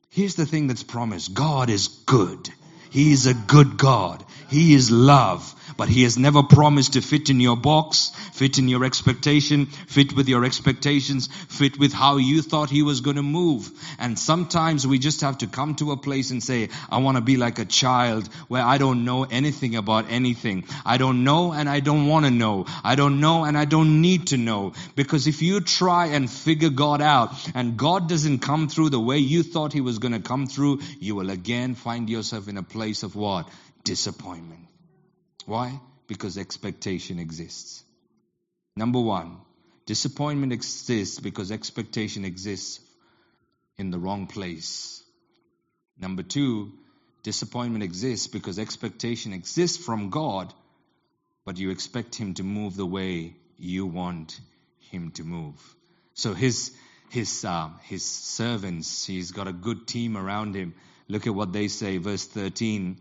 Here's 0.09 0.35
the 0.35 0.45
thing 0.45 0.67
that's 0.67 0.83
promised. 0.83 1.33
God 1.33 1.69
is 1.69 1.87
good. 1.87 2.49
He 2.89 3.11
is 3.11 3.25
a 3.25 3.33
good 3.33 3.77
God. 3.77 4.23
He 4.53 4.75
is 4.75 4.91
love. 4.91 5.55
But 5.77 5.89
He 5.89 6.03
has 6.03 6.17
never 6.17 6.43
promised 6.43 6.93
to 6.93 7.01
fit 7.01 7.29
in 7.29 7.39
your 7.39 7.57
box, 7.57 8.11
fit 8.33 8.57
in 8.59 8.67
your 8.67 8.83
expectation, 8.83 9.65
fit 9.65 10.15
with 10.15 10.29
your 10.29 10.45
expectations, 10.45 11.27
fit 11.27 11.79
with 11.79 11.93
how 11.93 12.17
you 12.17 12.41
thought 12.41 12.69
He 12.69 12.83
was 12.83 13.01
going 13.01 13.15
to 13.15 13.23
move. 13.23 13.71
And 13.97 14.17
sometimes 14.17 14.85
we 14.85 14.99
just 14.99 15.21
have 15.21 15.39
to 15.39 15.47
come 15.47 15.75
to 15.75 15.91
a 15.91 15.97
place 15.97 16.31
and 16.31 16.43
say, 16.43 16.69
I 16.89 16.99
want 16.99 17.17
to 17.17 17.21
be 17.21 17.37
like 17.37 17.59
a 17.59 17.65
child 17.65 18.27
where 18.47 18.63
I 18.63 18.77
don't 18.77 19.05
know 19.05 19.23
anything 19.23 19.75
about 19.75 20.11
anything. 20.11 20.65
I 20.85 20.97
don't 20.97 21.23
know 21.23 21.53
and 21.53 21.67
I 21.67 21.79
don't 21.79 22.07
want 22.07 22.25
to 22.25 22.31
know. 22.31 22.65
I 22.83 22.95
don't 22.95 23.19
know 23.19 23.43
and 23.45 23.57
I 23.57 23.65
don't 23.65 24.01
need 24.01 24.27
to 24.27 24.37
know. 24.37 24.73
Because 24.95 25.27
if 25.27 25.41
you 25.41 25.59
try 25.61 26.07
and 26.07 26.29
figure 26.29 26.69
God 26.69 27.01
out 27.01 27.33
and 27.55 27.77
God 27.77 28.07
doesn't 28.07 28.39
come 28.39 28.67
through 28.67 28.89
the 28.89 28.99
way 28.99 29.17
you 29.17 29.41
thought 29.41 29.73
He 29.73 29.81
was 29.81 29.99
going 29.99 30.13
to 30.13 30.19
come 30.19 30.45
through, 30.45 30.81
you 30.99 31.15
will 31.15 31.31
again 31.31 31.73
find 31.73 32.09
yourself 32.09 32.47
in 32.47 32.57
a 32.57 32.63
place 32.63 33.03
of 33.03 33.15
what? 33.15 33.49
Disappointment. 33.83 34.67
Why? 35.45 35.79
Because 36.07 36.37
expectation 36.37 37.19
exists. 37.19 37.83
Number 38.75 38.99
one, 38.99 39.37
disappointment 39.85 40.53
exists 40.53 41.19
because 41.19 41.51
expectation 41.51 42.25
exists 42.25 42.79
in 43.77 43.91
the 43.91 43.99
wrong 43.99 44.27
place. 44.27 45.03
Number 45.99 46.23
two, 46.23 46.71
disappointment 47.23 47.83
exists 47.83 48.27
because 48.27 48.57
expectation 48.57 49.33
exists 49.33 49.83
from 49.83 50.09
God, 50.09 50.53
but 51.45 51.57
you 51.57 51.69
expect 51.71 52.15
Him 52.15 52.33
to 52.35 52.43
move 52.43 52.75
the 52.75 52.85
way 52.85 53.35
you 53.57 53.85
want 53.85 54.39
Him 54.91 55.11
to 55.11 55.23
move. 55.23 55.75
So 56.13 56.33
his 56.33 56.71
his 57.09 57.43
uh, 57.45 57.69
his 57.83 58.03
servants, 58.05 59.05
he's 59.05 59.31
got 59.31 59.47
a 59.47 59.53
good 59.53 59.87
team 59.87 60.17
around 60.17 60.55
him. 60.55 60.73
Look 61.07 61.27
at 61.27 61.35
what 61.35 61.53
they 61.53 61.67
say, 61.67 61.97
verse 61.97 62.25
thirteen. 62.25 62.97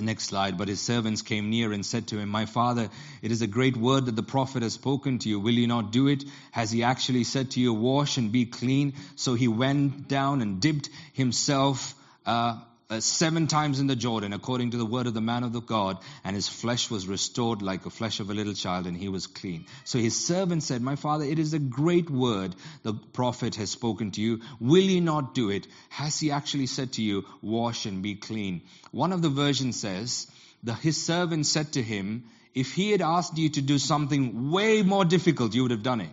Next 0.00 0.24
slide. 0.24 0.56
But 0.58 0.68
his 0.68 0.80
servants 0.80 1.22
came 1.22 1.50
near 1.50 1.72
and 1.72 1.84
said 1.84 2.08
to 2.08 2.18
him, 2.18 2.28
My 2.28 2.46
father, 2.46 2.88
it 3.22 3.30
is 3.30 3.42
a 3.42 3.46
great 3.46 3.76
word 3.76 4.06
that 4.06 4.16
the 4.16 4.22
prophet 4.22 4.62
has 4.62 4.72
spoken 4.74 5.18
to 5.20 5.28
you. 5.28 5.40
Will 5.40 5.54
you 5.54 5.66
not 5.66 5.92
do 5.92 6.08
it? 6.08 6.24
Has 6.52 6.70
he 6.70 6.82
actually 6.82 7.24
said 7.24 7.52
to 7.52 7.60
you, 7.60 7.72
Wash 7.72 8.16
and 8.16 8.32
be 8.32 8.46
clean? 8.46 8.94
So 9.16 9.34
he 9.34 9.48
went 9.48 10.08
down 10.08 10.40
and 10.40 10.60
dipped 10.60 10.88
himself 11.12 11.94
uh, 12.26 12.58
uh, 12.90 12.98
seven 12.98 13.46
times 13.46 13.78
in 13.78 13.86
the 13.86 13.94
Jordan, 13.94 14.32
according 14.32 14.72
to 14.72 14.76
the 14.76 14.84
word 14.84 15.06
of 15.06 15.14
the 15.14 15.20
man 15.20 15.44
of 15.44 15.52
the 15.52 15.60
God, 15.60 15.98
and 16.24 16.34
his 16.34 16.48
flesh 16.48 16.90
was 16.90 17.06
restored 17.06 17.62
like 17.62 17.84
the 17.84 17.90
flesh 17.90 18.18
of 18.18 18.30
a 18.30 18.34
little 18.34 18.52
child, 18.52 18.88
and 18.88 18.96
he 18.96 19.08
was 19.08 19.28
clean. 19.28 19.66
So 19.84 19.98
his 20.00 20.26
servant 20.26 20.64
said, 20.64 20.82
My 20.82 20.96
father, 20.96 21.24
it 21.24 21.38
is 21.38 21.54
a 21.54 21.60
great 21.60 22.10
word 22.10 22.56
the 22.82 22.94
prophet 22.94 23.54
has 23.54 23.70
spoken 23.70 24.10
to 24.12 24.20
you. 24.20 24.40
Will 24.58 24.82
you 24.82 25.00
not 25.00 25.34
do 25.34 25.50
it? 25.50 25.68
Has 25.90 26.18
he 26.18 26.32
actually 26.32 26.66
said 26.66 26.94
to 26.94 27.02
you, 27.02 27.24
Wash 27.42 27.86
and 27.86 28.02
be 28.02 28.16
clean? 28.16 28.62
One 28.90 29.12
of 29.12 29.22
the 29.22 29.28
versions 29.28 29.80
says, 29.80 30.26
the, 30.64 30.74
His 30.74 31.00
servant 31.00 31.46
said 31.46 31.74
to 31.74 31.82
him, 31.82 32.24
If 32.54 32.72
he 32.72 32.90
had 32.90 33.02
asked 33.02 33.38
you 33.38 33.50
to 33.50 33.62
do 33.62 33.78
something 33.78 34.50
way 34.50 34.82
more 34.82 35.04
difficult, 35.04 35.54
you 35.54 35.62
would 35.62 35.70
have 35.70 35.84
done 35.84 36.00
it. 36.00 36.10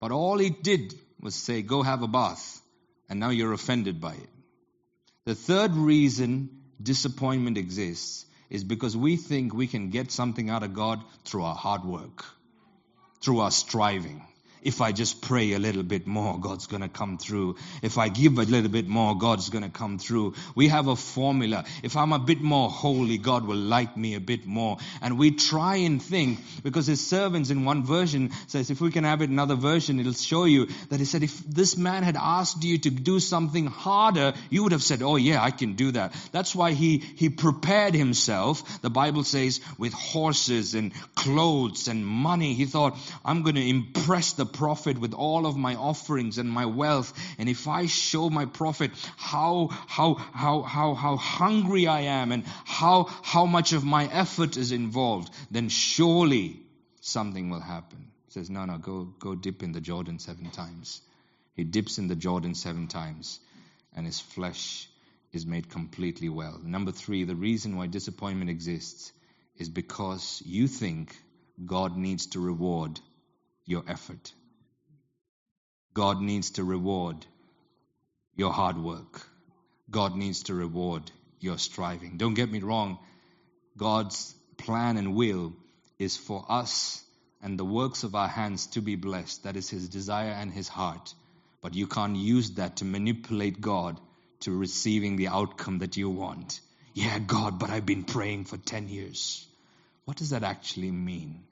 But 0.00 0.12
all 0.12 0.38
he 0.38 0.48
did 0.48 0.94
was 1.20 1.34
say, 1.34 1.60
Go 1.60 1.82
have 1.82 2.02
a 2.02 2.08
bath, 2.08 2.62
and 3.10 3.20
now 3.20 3.28
you're 3.28 3.52
offended 3.52 4.00
by 4.00 4.14
it. 4.14 4.30
The 5.26 5.34
third 5.34 5.74
reason 5.74 6.50
disappointment 6.80 7.58
exists 7.58 8.26
is 8.48 8.62
because 8.62 8.96
we 8.96 9.16
think 9.16 9.52
we 9.52 9.66
can 9.66 9.90
get 9.90 10.12
something 10.12 10.50
out 10.50 10.62
of 10.62 10.72
God 10.72 11.02
through 11.24 11.42
our 11.42 11.56
hard 11.56 11.84
work, 11.84 12.24
through 13.20 13.40
our 13.40 13.50
striving 13.50 14.22
if 14.62 14.80
I 14.80 14.92
just 14.92 15.22
pray 15.22 15.52
a 15.52 15.58
little 15.58 15.82
bit 15.82 16.06
more, 16.06 16.38
God's 16.38 16.66
going 16.66 16.82
to 16.82 16.88
come 16.88 17.18
through. 17.18 17.56
If 17.82 17.98
I 17.98 18.08
give 18.08 18.38
a 18.38 18.42
little 18.42 18.70
bit 18.70 18.88
more, 18.88 19.16
God's 19.16 19.50
going 19.50 19.64
to 19.64 19.70
come 19.70 19.98
through. 19.98 20.34
We 20.54 20.68
have 20.68 20.88
a 20.88 20.96
formula. 20.96 21.64
If 21.82 21.96
I'm 21.96 22.12
a 22.12 22.18
bit 22.18 22.40
more 22.40 22.70
holy, 22.70 23.18
God 23.18 23.46
will 23.46 23.56
like 23.56 23.96
me 23.96 24.14
a 24.14 24.20
bit 24.20 24.46
more. 24.46 24.78
And 25.02 25.18
we 25.18 25.32
try 25.32 25.76
and 25.76 26.02
think, 26.02 26.40
because 26.62 26.86
his 26.86 27.06
servants 27.06 27.50
in 27.50 27.64
one 27.64 27.84
version 27.84 28.30
says, 28.46 28.70
if 28.70 28.80
we 28.80 28.90
can 28.90 29.04
have 29.04 29.22
it 29.22 29.30
another 29.30 29.54
version, 29.54 30.00
it'll 30.00 30.12
show 30.12 30.44
you 30.44 30.66
that 30.88 30.98
he 30.98 31.04
said, 31.04 31.22
if 31.22 31.38
this 31.44 31.76
man 31.76 32.02
had 32.02 32.16
asked 32.16 32.64
you 32.64 32.78
to 32.78 32.90
do 32.90 33.20
something 33.20 33.66
harder, 33.66 34.32
you 34.50 34.62
would 34.62 34.72
have 34.72 34.82
said, 34.82 35.02
oh 35.02 35.16
yeah, 35.16 35.42
I 35.42 35.50
can 35.50 35.74
do 35.74 35.92
that. 35.92 36.14
That's 36.32 36.54
why 36.54 36.72
he, 36.72 36.98
he 36.98 37.28
prepared 37.28 37.94
himself, 37.94 38.80
the 38.80 38.90
Bible 38.90 39.24
says, 39.24 39.60
with 39.78 39.92
horses 39.92 40.74
and 40.74 40.92
clothes 41.14 41.88
and 41.88 42.06
money. 42.06 42.54
He 42.54 42.64
thought, 42.64 42.96
I'm 43.24 43.42
going 43.42 43.56
to 43.56 43.68
impress 43.68 44.32
the 44.32 44.45
prophet 44.46 44.98
with 44.98 45.14
all 45.14 45.46
of 45.46 45.56
my 45.56 45.74
offerings 45.74 46.38
and 46.38 46.50
my 46.50 46.66
wealth, 46.66 47.12
and 47.38 47.48
if 47.48 47.68
I 47.68 47.86
show 47.86 48.30
my 48.30 48.46
prophet 48.46 48.90
how, 49.16 49.68
how, 49.70 50.14
how, 50.14 50.62
how, 50.62 50.94
how 50.94 51.16
hungry 51.16 51.86
I 51.86 52.00
am 52.02 52.32
and 52.32 52.44
how, 52.64 53.04
how 53.22 53.46
much 53.46 53.72
of 53.72 53.84
my 53.84 54.06
effort 54.06 54.56
is 54.56 54.72
involved, 54.72 55.32
then 55.50 55.68
surely 55.68 56.60
something 57.00 57.50
will 57.50 57.60
happen. 57.60 58.10
He 58.26 58.32
says, 58.32 58.50
no, 58.50 58.64
no, 58.64 58.78
go, 58.78 59.04
go 59.18 59.34
dip 59.34 59.62
in 59.62 59.72
the 59.72 59.80
Jordan 59.80 60.18
seven 60.18 60.50
times. 60.50 61.00
He 61.54 61.64
dips 61.64 61.98
in 61.98 62.08
the 62.08 62.16
Jordan 62.16 62.54
seven 62.54 62.86
times, 62.86 63.40
and 63.94 64.04
his 64.04 64.20
flesh 64.20 64.88
is 65.32 65.46
made 65.46 65.70
completely 65.70 66.28
well. 66.28 66.60
Number 66.62 66.92
three, 66.92 67.24
the 67.24 67.36
reason 67.36 67.76
why 67.76 67.86
disappointment 67.86 68.50
exists 68.50 69.12
is 69.58 69.68
because 69.68 70.42
you 70.44 70.68
think 70.68 71.16
God 71.64 71.96
needs 71.96 72.26
to 72.28 72.40
reward 72.40 73.00
your 73.66 73.84
effort. 73.86 74.32
God 75.92 76.20
needs 76.20 76.50
to 76.52 76.64
reward 76.64 77.26
your 78.36 78.52
hard 78.52 78.78
work. 78.78 79.26
God 79.90 80.16
needs 80.16 80.44
to 80.44 80.54
reward 80.54 81.10
your 81.40 81.58
striving. 81.58 82.16
Don't 82.16 82.34
get 82.34 82.50
me 82.50 82.60
wrong. 82.60 82.98
God's 83.76 84.34
plan 84.56 84.96
and 84.96 85.14
will 85.14 85.54
is 85.98 86.16
for 86.16 86.44
us 86.48 87.02
and 87.42 87.58
the 87.58 87.64
works 87.64 88.02
of 88.02 88.14
our 88.14 88.28
hands 88.28 88.66
to 88.68 88.80
be 88.80 88.96
blessed. 88.96 89.44
That 89.44 89.56
is 89.56 89.70
His 89.70 89.88
desire 89.88 90.30
and 90.30 90.52
His 90.52 90.68
heart. 90.68 91.14
But 91.60 91.74
you 91.74 91.86
can't 91.86 92.16
use 92.16 92.52
that 92.52 92.76
to 92.76 92.84
manipulate 92.84 93.60
God 93.60 93.98
to 94.40 94.56
receiving 94.56 95.16
the 95.16 95.28
outcome 95.28 95.78
that 95.78 95.96
you 95.96 96.10
want. 96.10 96.60
Yeah, 96.94 97.18
God, 97.18 97.58
but 97.58 97.70
I've 97.70 97.86
been 97.86 98.04
praying 98.04 98.44
for 98.44 98.56
10 98.56 98.88
years. 98.88 99.46
What 100.04 100.16
does 100.16 100.30
that 100.30 100.42
actually 100.42 100.90
mean? 100.90 101.44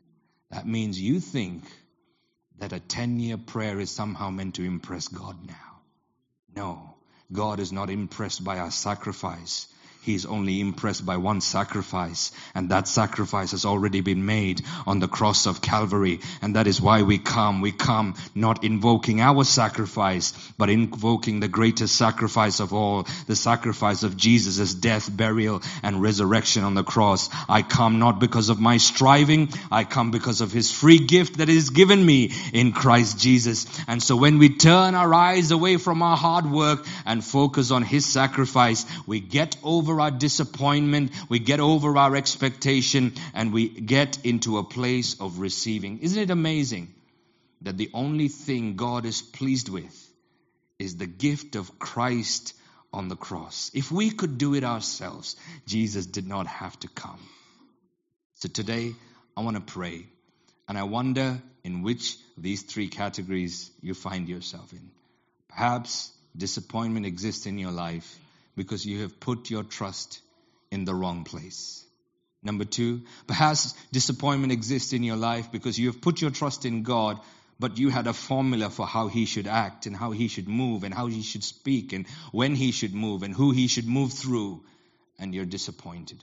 That 0.50 0.66
means 0.66 1.00
you 1.00 1.21
think 1.21 1.64
that 2.59 2.73
a 2.73 2.81
10 2.81 3.21
year 3.21 3.37
prayer 3.37 3.81
is 3.81 3.91
somehow 3.91 4.31
meant 4.31 4.57
to 4.57 4.65
impress 4.65 5.09
God 5.09 5.37
now. 5.47 5.81
No, 6.55 6.95
God 7.33 7.61
is 7.61 7.73
not 7.73 7.91
impressed 7.91 8.45
by 8.45 8.59
our 8.59 8.71
sacrifice. 8.71 9.67
He's 10.05 10.27
only 10.27 10.61
impressed 10.61 11.07
by 11.07 11.17
one 11.17 11.41
sacrifice, 11.41 12.31
and 12.55 12.69
that 12.69 12.87
sacrifice 12.87 13.53
has 13.53 13.65
already 13.65 14.03
been 14.03 14.27
made 14.27 14.61
on 14.87 14.99
the 14.99 15.09
cross 15.09 15.47
of 15.47 15.63
Calvary. 15.63 16.21
And 16.43 16.57
that 16.57 16.67
is 16.67 16.79
why 16.79 17.01
we 17.01 17.17
come. 17.17 17.63
We 17.63 17.73
come 17.73 18.15
not 18.35 18.65
invoking 18.65 19.23
our 19.23 19.45
sacrifice, 19.45 20.35
but 20.59 20.69
invoking 20.69 21.41
the 21.41 21.49
greatest 21.49 21.97
sacrifice 21.97 22.61
of 22.61 22.75
all, 22.75 23.07
the 23.29 23.35
sacrifice 23.35 24.03
of 24.03 24.15
Jesus' 24.15 24.75
death, 24.75 25.09
burial, 25.11 25.63
and 25.83 26.03
resurrection 26.03 26.65
on 26.65 26.75
the 26.75 26.85
cross. 26.85 27.31
I 27.49 27.63
come 27.63 27.99
not 27.99 28.21
because 28.21 28.51
of 28.51 28.61
my 28.61 28.77
striving, 28.77 29.49
I 29.73 29.85
come 29.85 30.11
because 30.11 30.43
of 30.43 30.53
His 30.53 30.71
free 30.71 30.99
gift 30.99 31.39
that 31.39 31.49
is 31.49 31.71
given 31.71 32.05
me 32.05 32.31
in 32.53 32.73
Christ 32.73 33.19
Jesus. 33.19 33.67
And 33.89 34.03
so 34.03 34.17
when 34.17 34.37
we 34.37 34.55
turn 34.55 34.95
our 34.95 35.15
eyes 35.15 35.51
away 35.51 35.79
from 35.79 36.03
our 36.03 36.19
hard 36.19 36.45
work 36.45 36.85
and 37.07 37.25
focus 37.25 37.71
on 37.71 37.83
His 37.83 38.05
sacrifice, 38.05 38.85
we 39.07 39.21
get 39.21 39.57
over 39.63 39.94
over 39.95 40.01
our 40.01 40.11
disappointment, 40.11 41.13
we 41.29 41.39
get 41.39 41.61
over 41.61 41.97
our 41.97 42.17
expectation, 42.17 43.13
and 43.33 43.53
we 43.53 43.69
get 43.69 44.25
into 44.25 44.59
a 44.59 44.65
place 44.65 45.21
of 45.21 45.39
receiving. 45.39 46.01
Isn't 46.01 46.21
it 46.21 46.31
amazing 46.31 46.93
that 47.63 47.77
the 47.77 47.91
only 47.95 48.27
thing 48.29 48.75
God 48.75 49.05
is 49.07 49.23
pleased 49.23 49.69
with 49.69 49.97
is 50.81 50.97
the 50.97 51.07
gift 51.07 51.55
of 51.55 51.79
Christ 51.79 52.55
on 52.93 53.09
the 53.09 53.17
cross? 53.17 53.71
If 53.73 53.93
we 53.93 54.11
could 54.11 54.37
do 54.37 54.55
it 54.55 54.65
ourselves, 54.65 55.37
Jesus 55.67 56.07
did 56.07 56.27
not 56.27 56.49
have 56.49 56.79
to 56.81 56.89
come. 56.89 57.21
So 58.35 58.49
today, 58.49 58.95
I 59.37 59.43
want 59.43 59.57
to 59.57 59.73
pray. 59.73 60.07
And 60.67 60.77
I 60.77 60.83
wonder 60.83 61.41
in 61.63 61.83
which 61.83 62.17
of 62.37 62.43
these 62.43 62.63
three 62.63 62.89
categories 62.89 63.71
you 63.81 63.95
find 63.95 64.29
yourself 64.29 64.73
in. 64.73 64.91
Perhaps 65.49 66.11
disappointment 66.37 67.07
exists 67.07 67.47
in 67.47 67.59
your 67.59 67.71
life 67.71 68.19
because 68.57 68.85
you 68.87 69.03
have 69.03 69.21
put 69.21 69.51
your 69.51 69.63
trust 69.63 70.21
in 70.71 70.85
the 70.85 70.95
wrong 70.95 71.25
place. 71.25 71.85
Number 72.43 72.65
two, 72.65 73.03
perhaps 73.27 73.75
disappointment 73.91 74.53
exists 74.53 74.93
in 74.93 75.03
your 75.03 75.17
life 75.17 75.51
because 75.51 75.79
you 75.79 75.87
have 75.91 76.03
put 76.03 76.21
your 76.21 76.31
trust 76.31 76.67
in 76.67 76.83
God, 76.83 77.21
but 77.59 77.79
you 77.79 77.89
had 77.89 78.07
a 78.07 78.13
formula 78.13 78.69
for 78.69 78.87
how 78.87 79.09
He 79.09 79.25
should 79.25 79.47
act 79.47 79.87
and 79.87 79.97
how 79.97 80.11
He 80.11 80.29
should 80.29 80.49
move 80.49 80.85
and 80.85 80.93
how 80.93 81.07
He 81.07 81.23
should 81.23 81.45
speak 81.45 81.93
and 81.93 82.07
when 82.33 82.55
He 82.55 82.71
should 82.71 82.95
move 82.95 83.23
and 83.23 83.35
who 83.35 83.51
He 83.53 83.67
should 83.67 83.87
move 83.87 84.13
through, 84.13 84.63
and 85.19 85.35
you're 85.35 85.47
disappointed. 85.47 86.23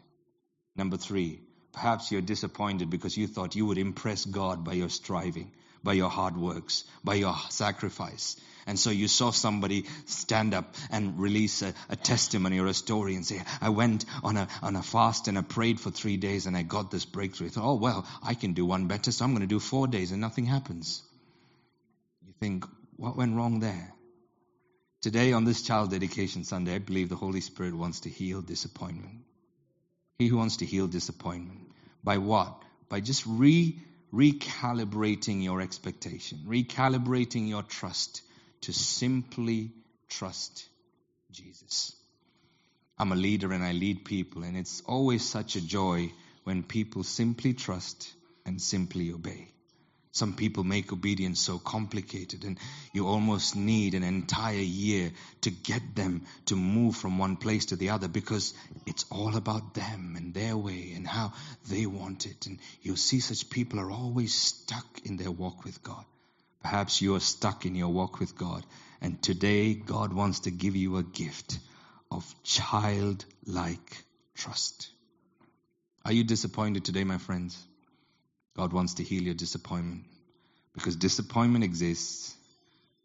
Number 0.76 0.98
three, 0.98 1.40
perhaps 1.72 2.12
you're 2.12 2.22
disappointed 2.22 2.90
because 2.90 3.18
you 3.18 3.28
thought 3.28 3.56
you 3.56 3.66
would 3.66 3.78
impress 3.78 4.26
God 4.26 4.64
by 4.64 4.74
your 4.74 4.90
striving, 4.90 5.52
by 5.84 5.94
your 5.94 6.10
hard 6.10 6.38
works, 6.38 6.84
by 7.04 7.16
your 7.16 7.36
sacrifice. 7.50 8.36
And 8.68 8.80
so 8.80 8.90
you 8.92 9.08
saw 9.08 9.32
somebody 9.32 9.86
stand 10.06 10.54
up 10.54 10.76
and 10.92 11.20
release 11.20 11.62
a, 11.62 11.74
a, 11.90 11.96
testimony 11.96 12.60
or 12.60 12.68
a 12.68 12.74
story 12.74 13.16
and 13.16 13.26
say, 13.26 13.42
I 13.60 13.70
went 13.70 14.06
on 14.24 14.38
a, 14.38 14.48
on 14.62 14.76
a 14.76 14.84
fast 14.84 15.28
and 15.28 15.38
I 15.38 15.42
prayed 15.42 15.80
for 15.80 15.90
three 15.90 16.18
days 16.18 16.46
and 16.46 16.56
I 16.56 16.62
got 16.62 16.92
this 16.92 17.06
breakthrough. 17.06 17.48
You 17.48 17.52
thought, 17.52 17.72
oh, 17.72 17.76
well, 17.76 18.06
I 18.24 18.36
can 18.36 18.54
do 18.54 18.66
one 18.66 18.88
better, 18.88 19.12
so 19.12 19.26
I'm 19.26 19.32
going 19.32 19.42
to 19.42 19.48
do 19.48 19.60
four 19.60 19.88
days 19.88 20.12
and 20.12 20.22
nothing 20.22 20.46
happens. 20.46 21.02
You 22.26 22.34
think, 22.40 22.66
what 22.98 23.18
went 23.18 23.36
wrong 23.36 23.60
there? 23.60 23.94
Today, 25.02 25.34
on 25.34 25.46
this 25.46 25.64
child 25.64 25.90
dedication 25.90 26.44
Sunday, 26.44 26.76
I 26.76 26.78
believe 26.78 27.10
the 27.10 27.16
Holy 27.16 27.42
Spirit 27.42 27.74
wants 27.74 28.02
to 28.02 28.10
heal 28.10 28.42
disappointment. 28.42 29.24
He 30.20 30.28
who 30.28 30.38
wants 30.38 30.58
to 30.58 30.66
heal 30.66 30.88
disappointment. 30.88 31.72
By 32.04 32.20
what? 32.20 32.62
By 32.90 33.00
just 33.00 33.26
re 33.26 33.80
recalibrating 34.14 35.44
your 35.44 35.62
expectation, 35.62 36.40
recalibrating 36.48 37.48
your 37.48 37.64
trust 37.64 38.22
to 38.62 38.74
simply 38.74 39.72
trust 40.10 40.68
Jesus. 41.32 41.96
I'm 42.98 43.12
a 43.12 43.16
leader 43.16 43.52
and 43.52 43.64
I 43.64 43.72
lead 43.72 44.06
people, 44.06 44.44
and 44.44 44.56
it's 44.58 44.82
always 44.86 45.24
such 45.24 45.56
a 45.56 45.66
joy 45.66 46.12
when 46.44 46.64
people 46.64 47.04
simply 47.04 47.54
trust 47.54 48.14
and 48.46 48.62
simply 48.62 49.12
obey. 49.12 49.48
Some 50.14 50.34
people 50.34 50.66
make 50.66 50.92
obedience 50.92 51.40
so 51.40 51.58
complicated, 51.58 52.44
and 52.44 52.60
you 52.92 53.08
almost 53.08 53.56
need 53.56 53.94
an 53.94 54.04
entire 54.04 54.56
year 54.56 55.12
to 55.42 55.52
get 55.52 55.96
them 55.96 56.26
to 56.48 56.58
move 56.58 56.98
from 56.98 57.18
one 57.18 57.38
place 57.38 57.68
to 57.68 57.78
the 57.78 57.92
other 57.92 58.10
because 58.10 58.54
it's 58.86 59.06
all 59.10 59.38
about 59.38 59.74
them 59.74 60.16
and 60.18 60.34
their 60.34 60.58
way 60.58 60.92
and 60.96 61.08
how 61.08 61.32
they 61.70 61.86
want 61.86 62.26
it. 62.26 62.46
And 62.46 62.60
you'll 62.82 62.98
see 62.98 63.22
such 63.22 63.50
people 63.50 63.80
are 63.80 63.90
always 63.90 64.34
stuck 64.34 65.06
in 65.06 65.16
their 65.16 65.32
walk 65.32 65.64
with 65.64 65.82
God. 65.82 66.04
Perhaps 66.62 67.02
you 67.02 67.16
are 67.16 67.22
stuck 67.22 67.66
in 67.66 67.76
your 67.76 67.90
walk 67.90 68.20
with 68.20 68.38
God, 68.38 68.66
and 69.00 69.22
today 69.22 69.74
God 69.74 70.12
wants 70.12 70.42
to 70.42 70.52
give 70.52 70.76
you 70.76 70.98
a 70.98 71.04
gift 71.04 71.58
of 72.12 72.36
childlike 72.44 74.04
trust. 74.36 74.90
Are 76.04 76.12
you 76.12 76.26
disappointed 76.26 76.84
today, 76.84 77.06
my 77.06 77.18
friends? 77.18 77.58
God 78.56 78.74
wants 78.74 78.96
to 78.96 79.04
heal 79.04 79.24
your 79.24 79.34
disappointment 79.34 80.06
because 80.74 80.96
disappointment 80.96 81.64
exists 81.64 82.36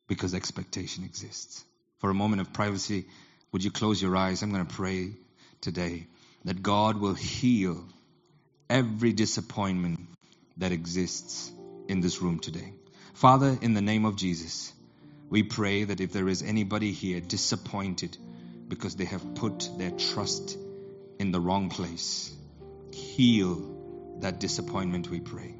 because 0.08 0.34
expectation 0.34 1.04
exists. 1.04 1.64
For 1.98 2.10
a 2.10 2.14
moment 2.14 2.40
of 2.40 2.52
privacy, 2.52 3.06
would 3.52 3.64
you 3.64 3.70
close 3.70 4.00
your 4.00 4.16
eyes? 4.16 4.42
I'm 4.42 4.52
going 4.52 4.66
to 4.66 4.74
pray 4.74 5.12
today 5.60 6.06
that 6.44 6.62
God 6.62 6.98
will 6.98 7.14
heal 7.14 7.84
every 8.68 9.12
disappointment 9.12 10.00
that 10.58 10.72
exists 10.72 11.50
in 11.88 12.00
this 12.00 12.20
room 12.22 12.38
today. 12.38 12.72
Father, 13.14 13.56
in 13.60 13.74
the 13.74 13.80
name 13.80 14.04
of 14.04 14.16
Jesus, 14.16 14.72
we 15.30 15.42
pray 15.42 15.84
that 15.84 16.00
if 16.00 16.12
there 16.12 16.28
is 16.28 16.42
anybody 16.42 16.92
here 16.92 17.20
disappointed 17.20 18.16
because 18.68 18.96
they 18.96 19.04
have 19.04 19.34
put 19.34 19.68
their 19.78 19.90
trust 19.90 20.56
in 21.18 21.32
the 21.32 21.40
wrong 21.40 21.68
place, 21.70 22.32
heal 22.92 23.75
that 24.20 24.40
disappointment, 24.40 25.08
we 25.10 25.20
pray. 25.20 25.54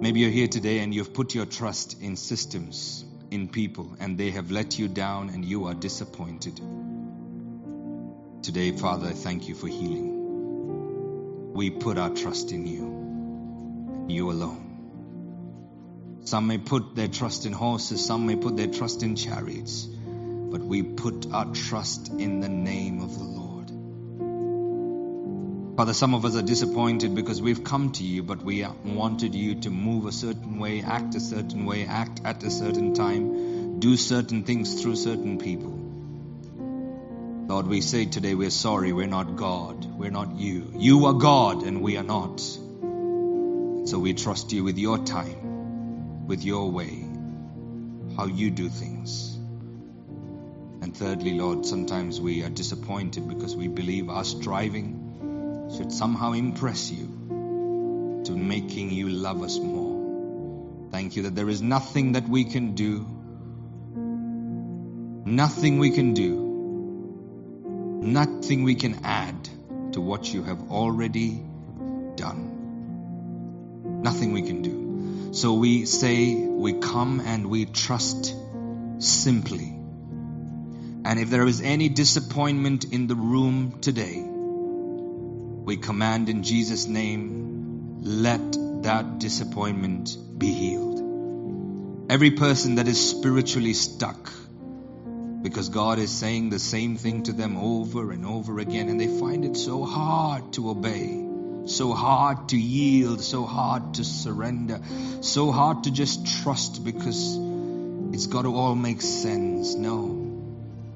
Maybe 0.00 0.20
you're 0.20 0.30
here 0.30 0.48
today 0.48 0.78
and 0.78 0.94
you've 0.94 1.12
put 1.12 1.34
your 1.34 1.46
trust 1.46 2.00
in 2.00 2.16
systems, 2.16 3.04
in 3.30 3.48
people, 3.48 3.96
and 4.00 4.16
they 4.16 4.30
have 4.30 4.50
let 4.50 4.78
you 4.78 4.88
down 4.88 5.28
and 5.28 5.44
you 5.44 5.66
are 5.66 5.74
disappointed. 5.74 6.60
Today, 8.42 8.72
Father, 8.72 9.08
I 9.08 9.12
thank 9.12 9.48
you 9.48 9.54
for 9.54 9.68
healing. 9.68 11.52
We 11.52 11.68
put 11.68 11.98
our 11.98 12.10
trust 12.10 12.52
in 12.52 12.66
you, 12.66 14.06
you 14.08 14.30
alone. 14.30 14.70
Some 16.24 16.46
may 16.46 16.58
put 16.58 16.94
their 16.94 17.08
trust 17.08 17.44
in 17.44 17.52
horses, 17.52 18.04
some 18.04 18.26
may 18.26 18.36
put 18.36 18.56
their 18.56 18.68
trust 18.68 19.02
in 19.02 19.16
chariots, 19.16 19.84
but 19.84 20.60
we 20.60 20.82
put 20.82 21.26
our 21.32 21.52
trust 21.52 22.08
in 22.08 22.40
the 22.40 22.48
name 22.48 23.02
of 23.02 23.18
the 23.18 23.24
Lord. 23.24 23.39
Father, 25.80 25.94
some 25.94 26.12
of 26.12 26.26
us 26.26 26.36
are 26.36 26.42
disappointed 26.42 27.14
because 27.14 27.40
we've 27.40 27.64
come 27.64 27.90
to 27.92 28.04
you, 28.04 28.22
but 28.22 28.42
we 28.42 28.66
wanted 28.84 29.34
you 29.34 29.54
to 29.62 29.70
move 29.70 30.04
a 30.04 30.12
certain 30.12 30.58
way, 30.58 30.82
act 30.82 31.14
a 31.14 31.20
certain 31.20 31.64
way, 31.64 31.86
act 31.86 32.20
at 32.22 32.42
a 32.42 32.50
certain 32.50 32.92
time, 32.92 33.80
do 33.80 33.96
certain 33.96 34.42
things 34.44 34.82
through 34.82 34.94
certain 34.96 35.38
people. 35.38 35.70
Lord, 37.48 37.66
we 37.66 37.80
say 37.80 38.04
today 38.04 38.34
we're 38.34 38.50
sorry, 38.50 38.92
we're 38.92 39.06
not 39.06 39.36
God, 39.36 39.86
we're 39.98 40.10
not 40.10 40.36
you. 40.36 40.70
You 40.76 41.06
are 41.06 41.14
God 41.14 41.62
and 41.62 41.80
we 41.80 41.96
are 41.96 42.04
not. 42.04 42.40
So 42.40 43.98
we 43.98 44.12
trust 44.12 44.52
you 44.52 44.64
with 44.64 44.76
your 44.76 44.98
time, 44.98 46.26
with 46.26 46.44
your 46.44 46.70
way, 46.70 47.08
how 48.18 48.26
you 48.26 48.50
do 48.50 48.68
things. 48.68 49.34
And 50.82 50.94
thirdly, 50.94 51.32
Lord, 51.38 51.64
sometimes 51.64 52.20
we 52.20 52.44
are 52.44 52.50
disappointed 52.50 53.26
because 53.26 53.56
we 53.56 53.68
believe 53.68 54.10
our 54.10 54.24
striving 54.24 54.99
should 55.76 55.92
somehow 55.92 56.32
impress 56.32 56.90
you 56.90 57.06
to 58.24 58.32
making 58.32 58.90
you 58.90 59.08
love 59.08 59.42
us 59.42 59.58
more. 59.58 60.88
Thank 60.90 61.16
you 61.16 61.22
that 61.22 61.34
there 61.34 61.48
is 61.48 61.62
nothing 61.62 62.12
that 62.12 62.28
we 62.28 62.44
can 62.44 62.74
do, 62.74 63.06
nothing 65.24 65.78
we 65.78 65.90
can 65.90 66.14
do, 66.14 66.50
nothing 68.02 68.64
we 68.64 68.74
can 68.74 69.04
add 69.04 69.48
to 69.92 70.00
what 70.00 70.32
you 70.32 70.42
have 70.42 70.70
already 70.70 71.42
done. 72.16 72.56
Nothing 74.02 74.32
we 74.32 74.42
can 74.42 74.62
do. 74.62 75.32
So 75.32 75.54
we 75.54 75.84
say 75.86 76.34
we 76.34 76.74
come 76.74 77.20
and 77.20 77.48
we 77.48 77.66
trust 77.66 78.34
simply. 78.98 79.76
And 81.04 81.18
if 81.18 81.30
there 81.30 81.46
is 81.46 81.60
any 81.60 81.88
disappointment 81.88 82.84
in 82.84 83.06
the 83.06 83.14
room 83.14 83.80
today, 83.80 84.29
we 85.70 85.76
command 85.76 86.28
in 86.28 86.42
Jesus' 86.42 86.88
name, 86.88 88.00
let 88.02 88.56
that 88.82 89.20
disappointment 89.20 90.16
be 90.36 90.52
healed. 90.52 92.10
Every 92.10 92.32
person 92.32 92.74
that 92.74 92.88
is 92.88 92.98
spiritually 93.10 93.74
stuck, 93.74 94.32
because 95.42 95.68
God 95.68 96.00
is 96.00 96.10
saying 96.10 96.50
the 96.50 96.58
same 96.58 96.96
thing 96.96 97.22
to 97.22 97.32
them 97.32 97.56
over 97.56 98.10
and 98.10 98.26
over 98.26 98.58
again, 98.58 98.88
and 98.88 99.00
they 99.00 99.06
find 99.06 99.44
it 99.44 99.56
so 99.56 99.84
hard 99.84 100.52
to 100.54 100.70
obey, 100.70 101.24
so 101.66 101.92
hard 101.92 102.48
to 102.48 102.56
yield, 102.56 103.20
so 103.20 103.44
hard 103.44 103.94
to 103.94 104.04
surrender, 104.04 104.80
so 105.20 105.52
hard 105.52 105.84
to 105.84 105.92
just 105.92 106.42
trust 106.42 106.84
because 106.84 107.38
it's 108.12 108.26
got 108.26 108.42
to 108.42 108.56
all 108.56 108.74
make 108.74 109.02
sense. 109.02 109.76
No. 109.76 110.16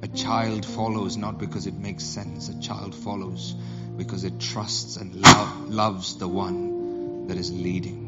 A 0.02 0.08
child 0.08 0.66
follows 0.66 1.16
not 1.16 1.38
because 1.38 1.68
it 1.68 1.74
makes 1.74 2.02
sense. 2.02 2.48
A 2.48 2.60
child 2.60 2.92
follows 2.92 3.54
because 3.96 4.24
it 4.24 4.40
trusts 4.40 4.96
and 4.96 5.14
love, 5.14 5.70
loves 5.70 6.16
the 6.18 6.28
one 6.28 7.26
that 7.28 7.36
is 7.36 7.52
leading. 7.52 8.04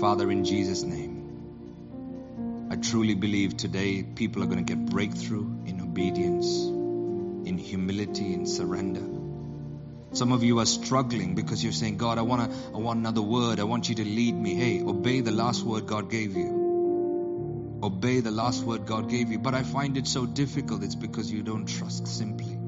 Father, 0.00 0.30
in 0.32 0.44
Jesus' 0.44 0.82
name, 0.82 2.68
I 2.72 2.74
truly 2.74 3.14
believe 3.14 3.56
today 3.56 4.02
people 4.02 4.42
are 4.42 4.46
going 4.46 4.58
to 4.58 4.74
get 4.74 4.84
breakthrough 4.86 5.46
in 5.64 5.80
obedience, 5.80 6.64
in 7.46 7.56
humility, 7.56 8.34
in 8.34 8.44
surrender. 8.44 9.06
Some 10.12 10.32
of 10.32 10.42
you 10.42 10.58
are 10.58 10.66
struggling 10.66 11.36
because 11.36 11.62
you're 11.62 11.72
saying, 11.72 11.98
God, 11.98 12.18
I 12.18 12.22
want, 12.22 12.50
to, 12.50 12.56
I 12.74 12.78
want 12.78 12.98
another 12.98 13.22
word. 13.22 13.60
I 13.60 13.62
want 13.64 13.88
you 13.88 13.94
to 13.94 14.04
lead 14.04 14.34
me. 14.34 14.54
Hey, 14.54 14.82
obey 14.82 15.20
the 15.20 15.30
last 15.30 15.62
word 15.62 15.86
God 15.86 16.10
gave 16.10 16.36
you 16.36 16.61
obey 17.82 18.20
the 18.20 18.30
last 18.30 18.62
word 18.62 18.86
God 18.86 19.08
gave 19.08 19.30
you. 19.30 19.38
But 19.38 19.54
I 19.54 19.62
find 19.62 19.96
it 19.96 20.06
so 20.06 20.24
difficult. 20.24 20.82
It's 20.82 20.94
because 20.94 21.30
you 21.30 21.42
don't 21.42 21.66
trust 21.66 22.06
simply. 22.06 22.58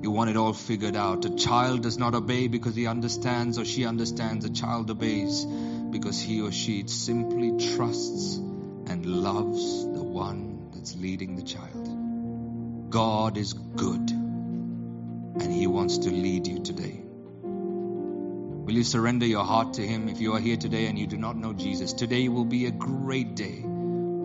You 0.00 0.10
want 0.12 0.30
it 0.30 0.36
all 0.36 0.52
figured 0.52 0.96
out. 0.96 1.24
A 1.24 1.34
child 1.34 1.82
does 1.82 1.98
not 1.98 2.14
obey 2.14 2.48
because 2.48 2.74
he 2.74 2.86
understands 2.86 3.58
or 3.58 3.64
she 3.64 3.84
understands. 3.84 4.44
A 4.44 4.50
child 4.50 4.90
obeys 4.90 5.44
because 5.44 6.20
he 6.20 6.40
or 6.40 6.52
she 6.52 6.86
simply 6.86 7.74
trusts 7.74 8.36
and 8.36 9.04
loves 9.04 9.84
the 9.84 10.02
one 10.02 10.70
that's 10.72 10.96
leading 10.96 11.36
the 11.36 11.42
child. 11.42 12.90
God 12.90 13.36
is 13.36 13.52
good 13.52 14.10
and 14.10 15.52
he 15.52 15.66
wants 15.66 15.98
to 15.98 16.10
lead 16.10 16.46
you 16.46 16.60
today. 16.60 17.02
Will 17.42 18.74
you 18.74 18.84
surrender 18.84 19.26
your 19.26 19.44
heart 19.44 19.74
to 19.74 19.86
him 19.86 20.08
if 20.08 20.20
you 20.20 20.34
are 20.34 20.40
here 20.40 20.56
today 20.56 20.86
and 20.86 20.98
you 20.98 21.06
do 21.06 21.16
not 21.16 21.36
know 21.36 21.52
Jesus? 21.52 21.92
Today 21.92 22.28
will 22.28 22.44
be 22.44 22.66
a 22.66 22.70
great 22.70 23.34
day 23.34 23.64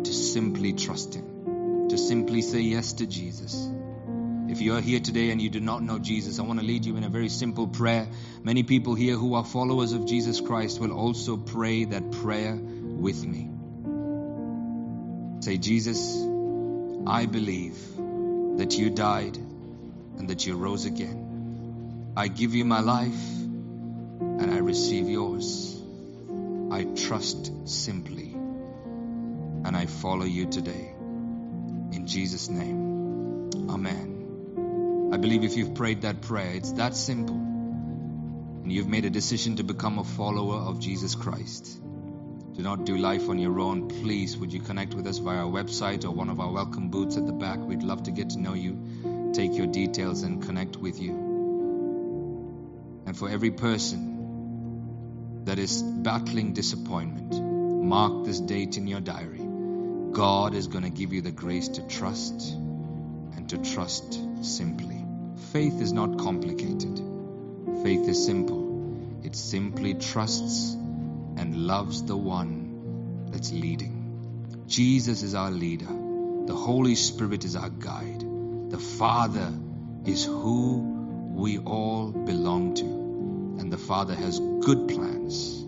to 0.03 0.13
simply 0.13 0.73
trust 0.73 1.15
Him, 1.15 1.89
to 1.89 1.97
simply 1.97 2.41
say 2.41 2.59
yes 2.59 2.93
to 2.93 3.05
Jesus. 3.05 3.69
If 4.49 4.61
you 4.61 4.75
are 4.75 4.81
here 4.81 4.99
today 4.99 5.31
and 5.31 5.41
you 5.41 5.49
do 5.49 5.59
not 5.59 5.81
know 5.81 5.97
Jesus, 5.97 6.37
I 6.37 6.43
want 6.43 6.59
to 6.59 6.65
lead 6.65 6.85
you 6.85 6.95
in 6.97 7.03
a 7.03 7.09
very 7.09 7.29
simple 7.29 7.67
prayer. 7.67 8.07
Many 8.43 8.63
people 8.63 8.93
here 8.93 9.15
who 9.15 9.33
are 9.35 9.43
followers 9.43 9.93
of 9.93 10.05
Jesus 10.05 10.41
Christ 10.41 10.79
will 10.79 10.91
also 10.91 11.37
pray 11.37 11.85
that 11.85 12.11
prayer 12.11 12.55
with 12.55 13.25
me. 13.25 13.49
Say, 15.41 15.57
Jesus, 15.57 16.17
I 17.07 17.25
believe 17.25 17.77
that 18.57 18.77
you 18.77 18.89
died 18.89 19.37
and 19.37 20.29
that 20.29 20.45
you 20.45 20.55
rose 20.55 20.85
again. 20.85 22.13
I 22.15 22.27
give 22.27 22.53
you 22.53 22.63
my 22.63 22.81
life 22.81 23.25
and 23.39 24.51
I 24.53 24.59
receive 24.59 25.09
yours. 25.09 25.81
I 26.71 26.83
trust 26.83 27.67
simply 27.67 28.32
and 29.65 29.75
I 29.75 29.85
follow 29.85 30.25
you 30.25 30.45
today. 30.47 30.93
In 31.91 32.05
Jesus' 32.05 32.49
name, 32.49 33.49
Amen. 33.69 35.11
I 35.13 35.17
believe 35.17 35.43
if 35.43 35.55
you've 35.57 35.75
prayed 35.75 36.01
that 36.01 36.21
prayer, 36.21 36.55
it's 36.55 36.71
that 36.73 36.95
simple. 36.95 37.35
And 37.35 38.71
you've 38.71 38.87
made 38.87 39.05
a 39.05 39.09
decision 39.09 39.57
to 39.57 39.63
become 39.63 39.99
a 39.99 40.03
follower 40.03 40.55
of 40.55 40.79
Jesus 40.79 41.15
Christ. 41.15 41.79
Do 42.53 42.61
not 42.61 42.85
do 42.85 42.97
life 42.97 43.29
on 43.29 43.39
your 43.39 43.59
own. 43.59 43.87
Please, 43.89 44.37
would 44.37 44.53
you 44.53 44.59
connect 44.59 44.93
with 44.93 45.07
us 45.07 45.17
via 45.17 45.37
our 45.39 45.51
website 45.51 46.05
or 46.05 46.11
one 46.11 46.29
of 46.29 46.39
our 46.39 46.51
welcome 46.51 46.89
booths 46.89 47.17
at 47.17 47.25
the 47.25 47.33
back? 47.33 47.57
We'd 47.59 47.83
love 47.83 48.03
to 48.03 48.11
get 48.11 48.29
to 48.31 48.39
know 48.39 48.53
you, 48.53 49.31
take 49.33 49.55
your 49.55 49.67
details, 49.67 50.23
and 50.23 50.41
connect 50.41 50.77
with 50.77 51.01
you. 51.01 51.11
And 53.05 53.17
for 53.17 53.29
every 53.29 53.51
person 53.51 55.41
that 55.45 55.59
is 55.59 55.81
battling 55.81 56.53
disappointment, 56.53 57.33
mark 57.83 58.25
this 58.25 58.39
date 58.39 58.77
in 58.77 58.87
your 58.87 59.01
diary. 59.01 59.42
God 60.13 60.53
is 60.53 60.67
going 60.67 60.83
to 60.83 60.91
give 60.91 61.11
you 61.11 61.21
the 61.21 61.31
grace 61.31 61.67
to 61.69 61.87
trust 61.87 62.53
and 62.53 63.49
to 63.49 63.57
trust 63.57 64.19
simply. 64.43 65.03
Faith 65.51 65.81
is 65.81 65.91
not 65.91 66.19
complicated, 66.19 67.01
faith 67.81 68.07
is 68.07 68.23
simple. 68.23 68.61
It 69.23 69.35
simply 69.35 69.95
trusts 69.95 70.73
and 70.73 71.65
loves 71.65 72.03
the 72.03 72.15
one 72.15 73.27
that's 73.31 73.51
leading. 73.51 74.65
Jesus 74.67 75.23
is 75.23 75.33
our 75.33 75.49
leader. 75.49 75.87
The 76.45 76.55
Holy 76.55 76.95
Spirit 76.95 77.45
is 77.45 77.55
our 77.55 77.69
guide. 77.69 78.21
The 78.69 78.77
Father 78.77 79.51
is 80.05 80.25
who 80.25 81.31
we 81.33 81.57
all 81.57 82.11
belong 82.11 82.75
to. 82.75 82.83
And 82.83 83.71
the 83.71 83.77
Father 83.77 84.13
has 84.13 84.39
good 84.39 84.89
plans. 84.89 85.61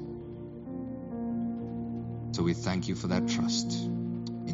So 2.36 2.44
we 2.44 2.54
thank 2.54 2.88
you 2.88 2.96
for 2.96 3.08
that 3.08 3.28
trust. 3.28 3.90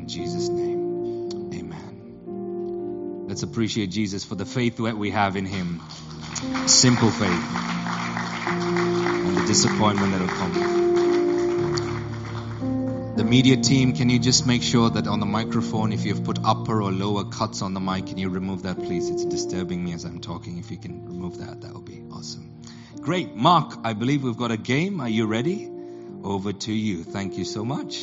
In 0.02 0.08
Jesus' 0.08 0.50
name, 0.50 1.52
amen. 1.54 3.26
Let's 3.28 3.44
appreciate 3.44 3.92
Jesus 3.92 4.24
for 4.26 4.34
the 4.34 4.48
faith 4.48 4.78
that 4.78 4.98
we 4.98 5.12
have 5.12 5.36
in 5.36 5.46
Him. 5.46 5.80
Simple 6.66 7.12
faith. 7.12 7.46
And 8.48 9.38
the 9.38 9.46
disappointment 9.46 10.12
that 10.14 10.22
will 10.22 10.28
come. 10.28 10.54
The 13.16 13.24
media 13.24 13.58
team, 13.58 13.94
can 13.94 14.10
you 14.10 14.18
just 14.18 14.48
make 14.48 14.64
sure 14.64 14.90
that 14.90 15.06
on 15.06 15.20
the 15.20 15.28
microphone, 15.28 15.94
if 15.94 16.04
you've 16.04 16.24
put 16.24 16.40
upper 16.44 16.82
or 16.82 16.92
lower 16.92 17.26
cuts 17.26 17.62
on 17.62 17.76
the 17.76 17.80
mic, 17.80 18.08
can 18.08 18.18
you 18.18 18.30
remove 18.30 18.64
that, 18.64 18.78
please? 18.78 19.08
It's 19.08 19.26
disturbing 19.26 19.86
me 19.86 19.94
as 19.94 20.04
I'm 20.04 20.20
talking. 20.20 20.58
If 20.58 20.72
you 20.72 20.80
can 20.80 21.06
remove 21.06 21.38
that, 21.38 21.62
that 21.62 21.76
would 21.76 21.86
be 21.86 22.02
awesome. 22.12 22.60
Great. 23.02 23.36
Mark, 23.36 23.78
I 23.84 23.94
believe 23.94 24.24
we've 24.24 24.36
got 24.36 24.50
a 24.50 24.58
game. 24.58 25.00
Are 25.00 25.10
you 25.10 25.28
ready? 25.28 25.70
Over 26.24 26.54
to 26.54 26.74
you. 26.74 27.04
Thank 27.04 27.38
you 27.38 27.46
so 27.46 27.64
much. 27.64 28.00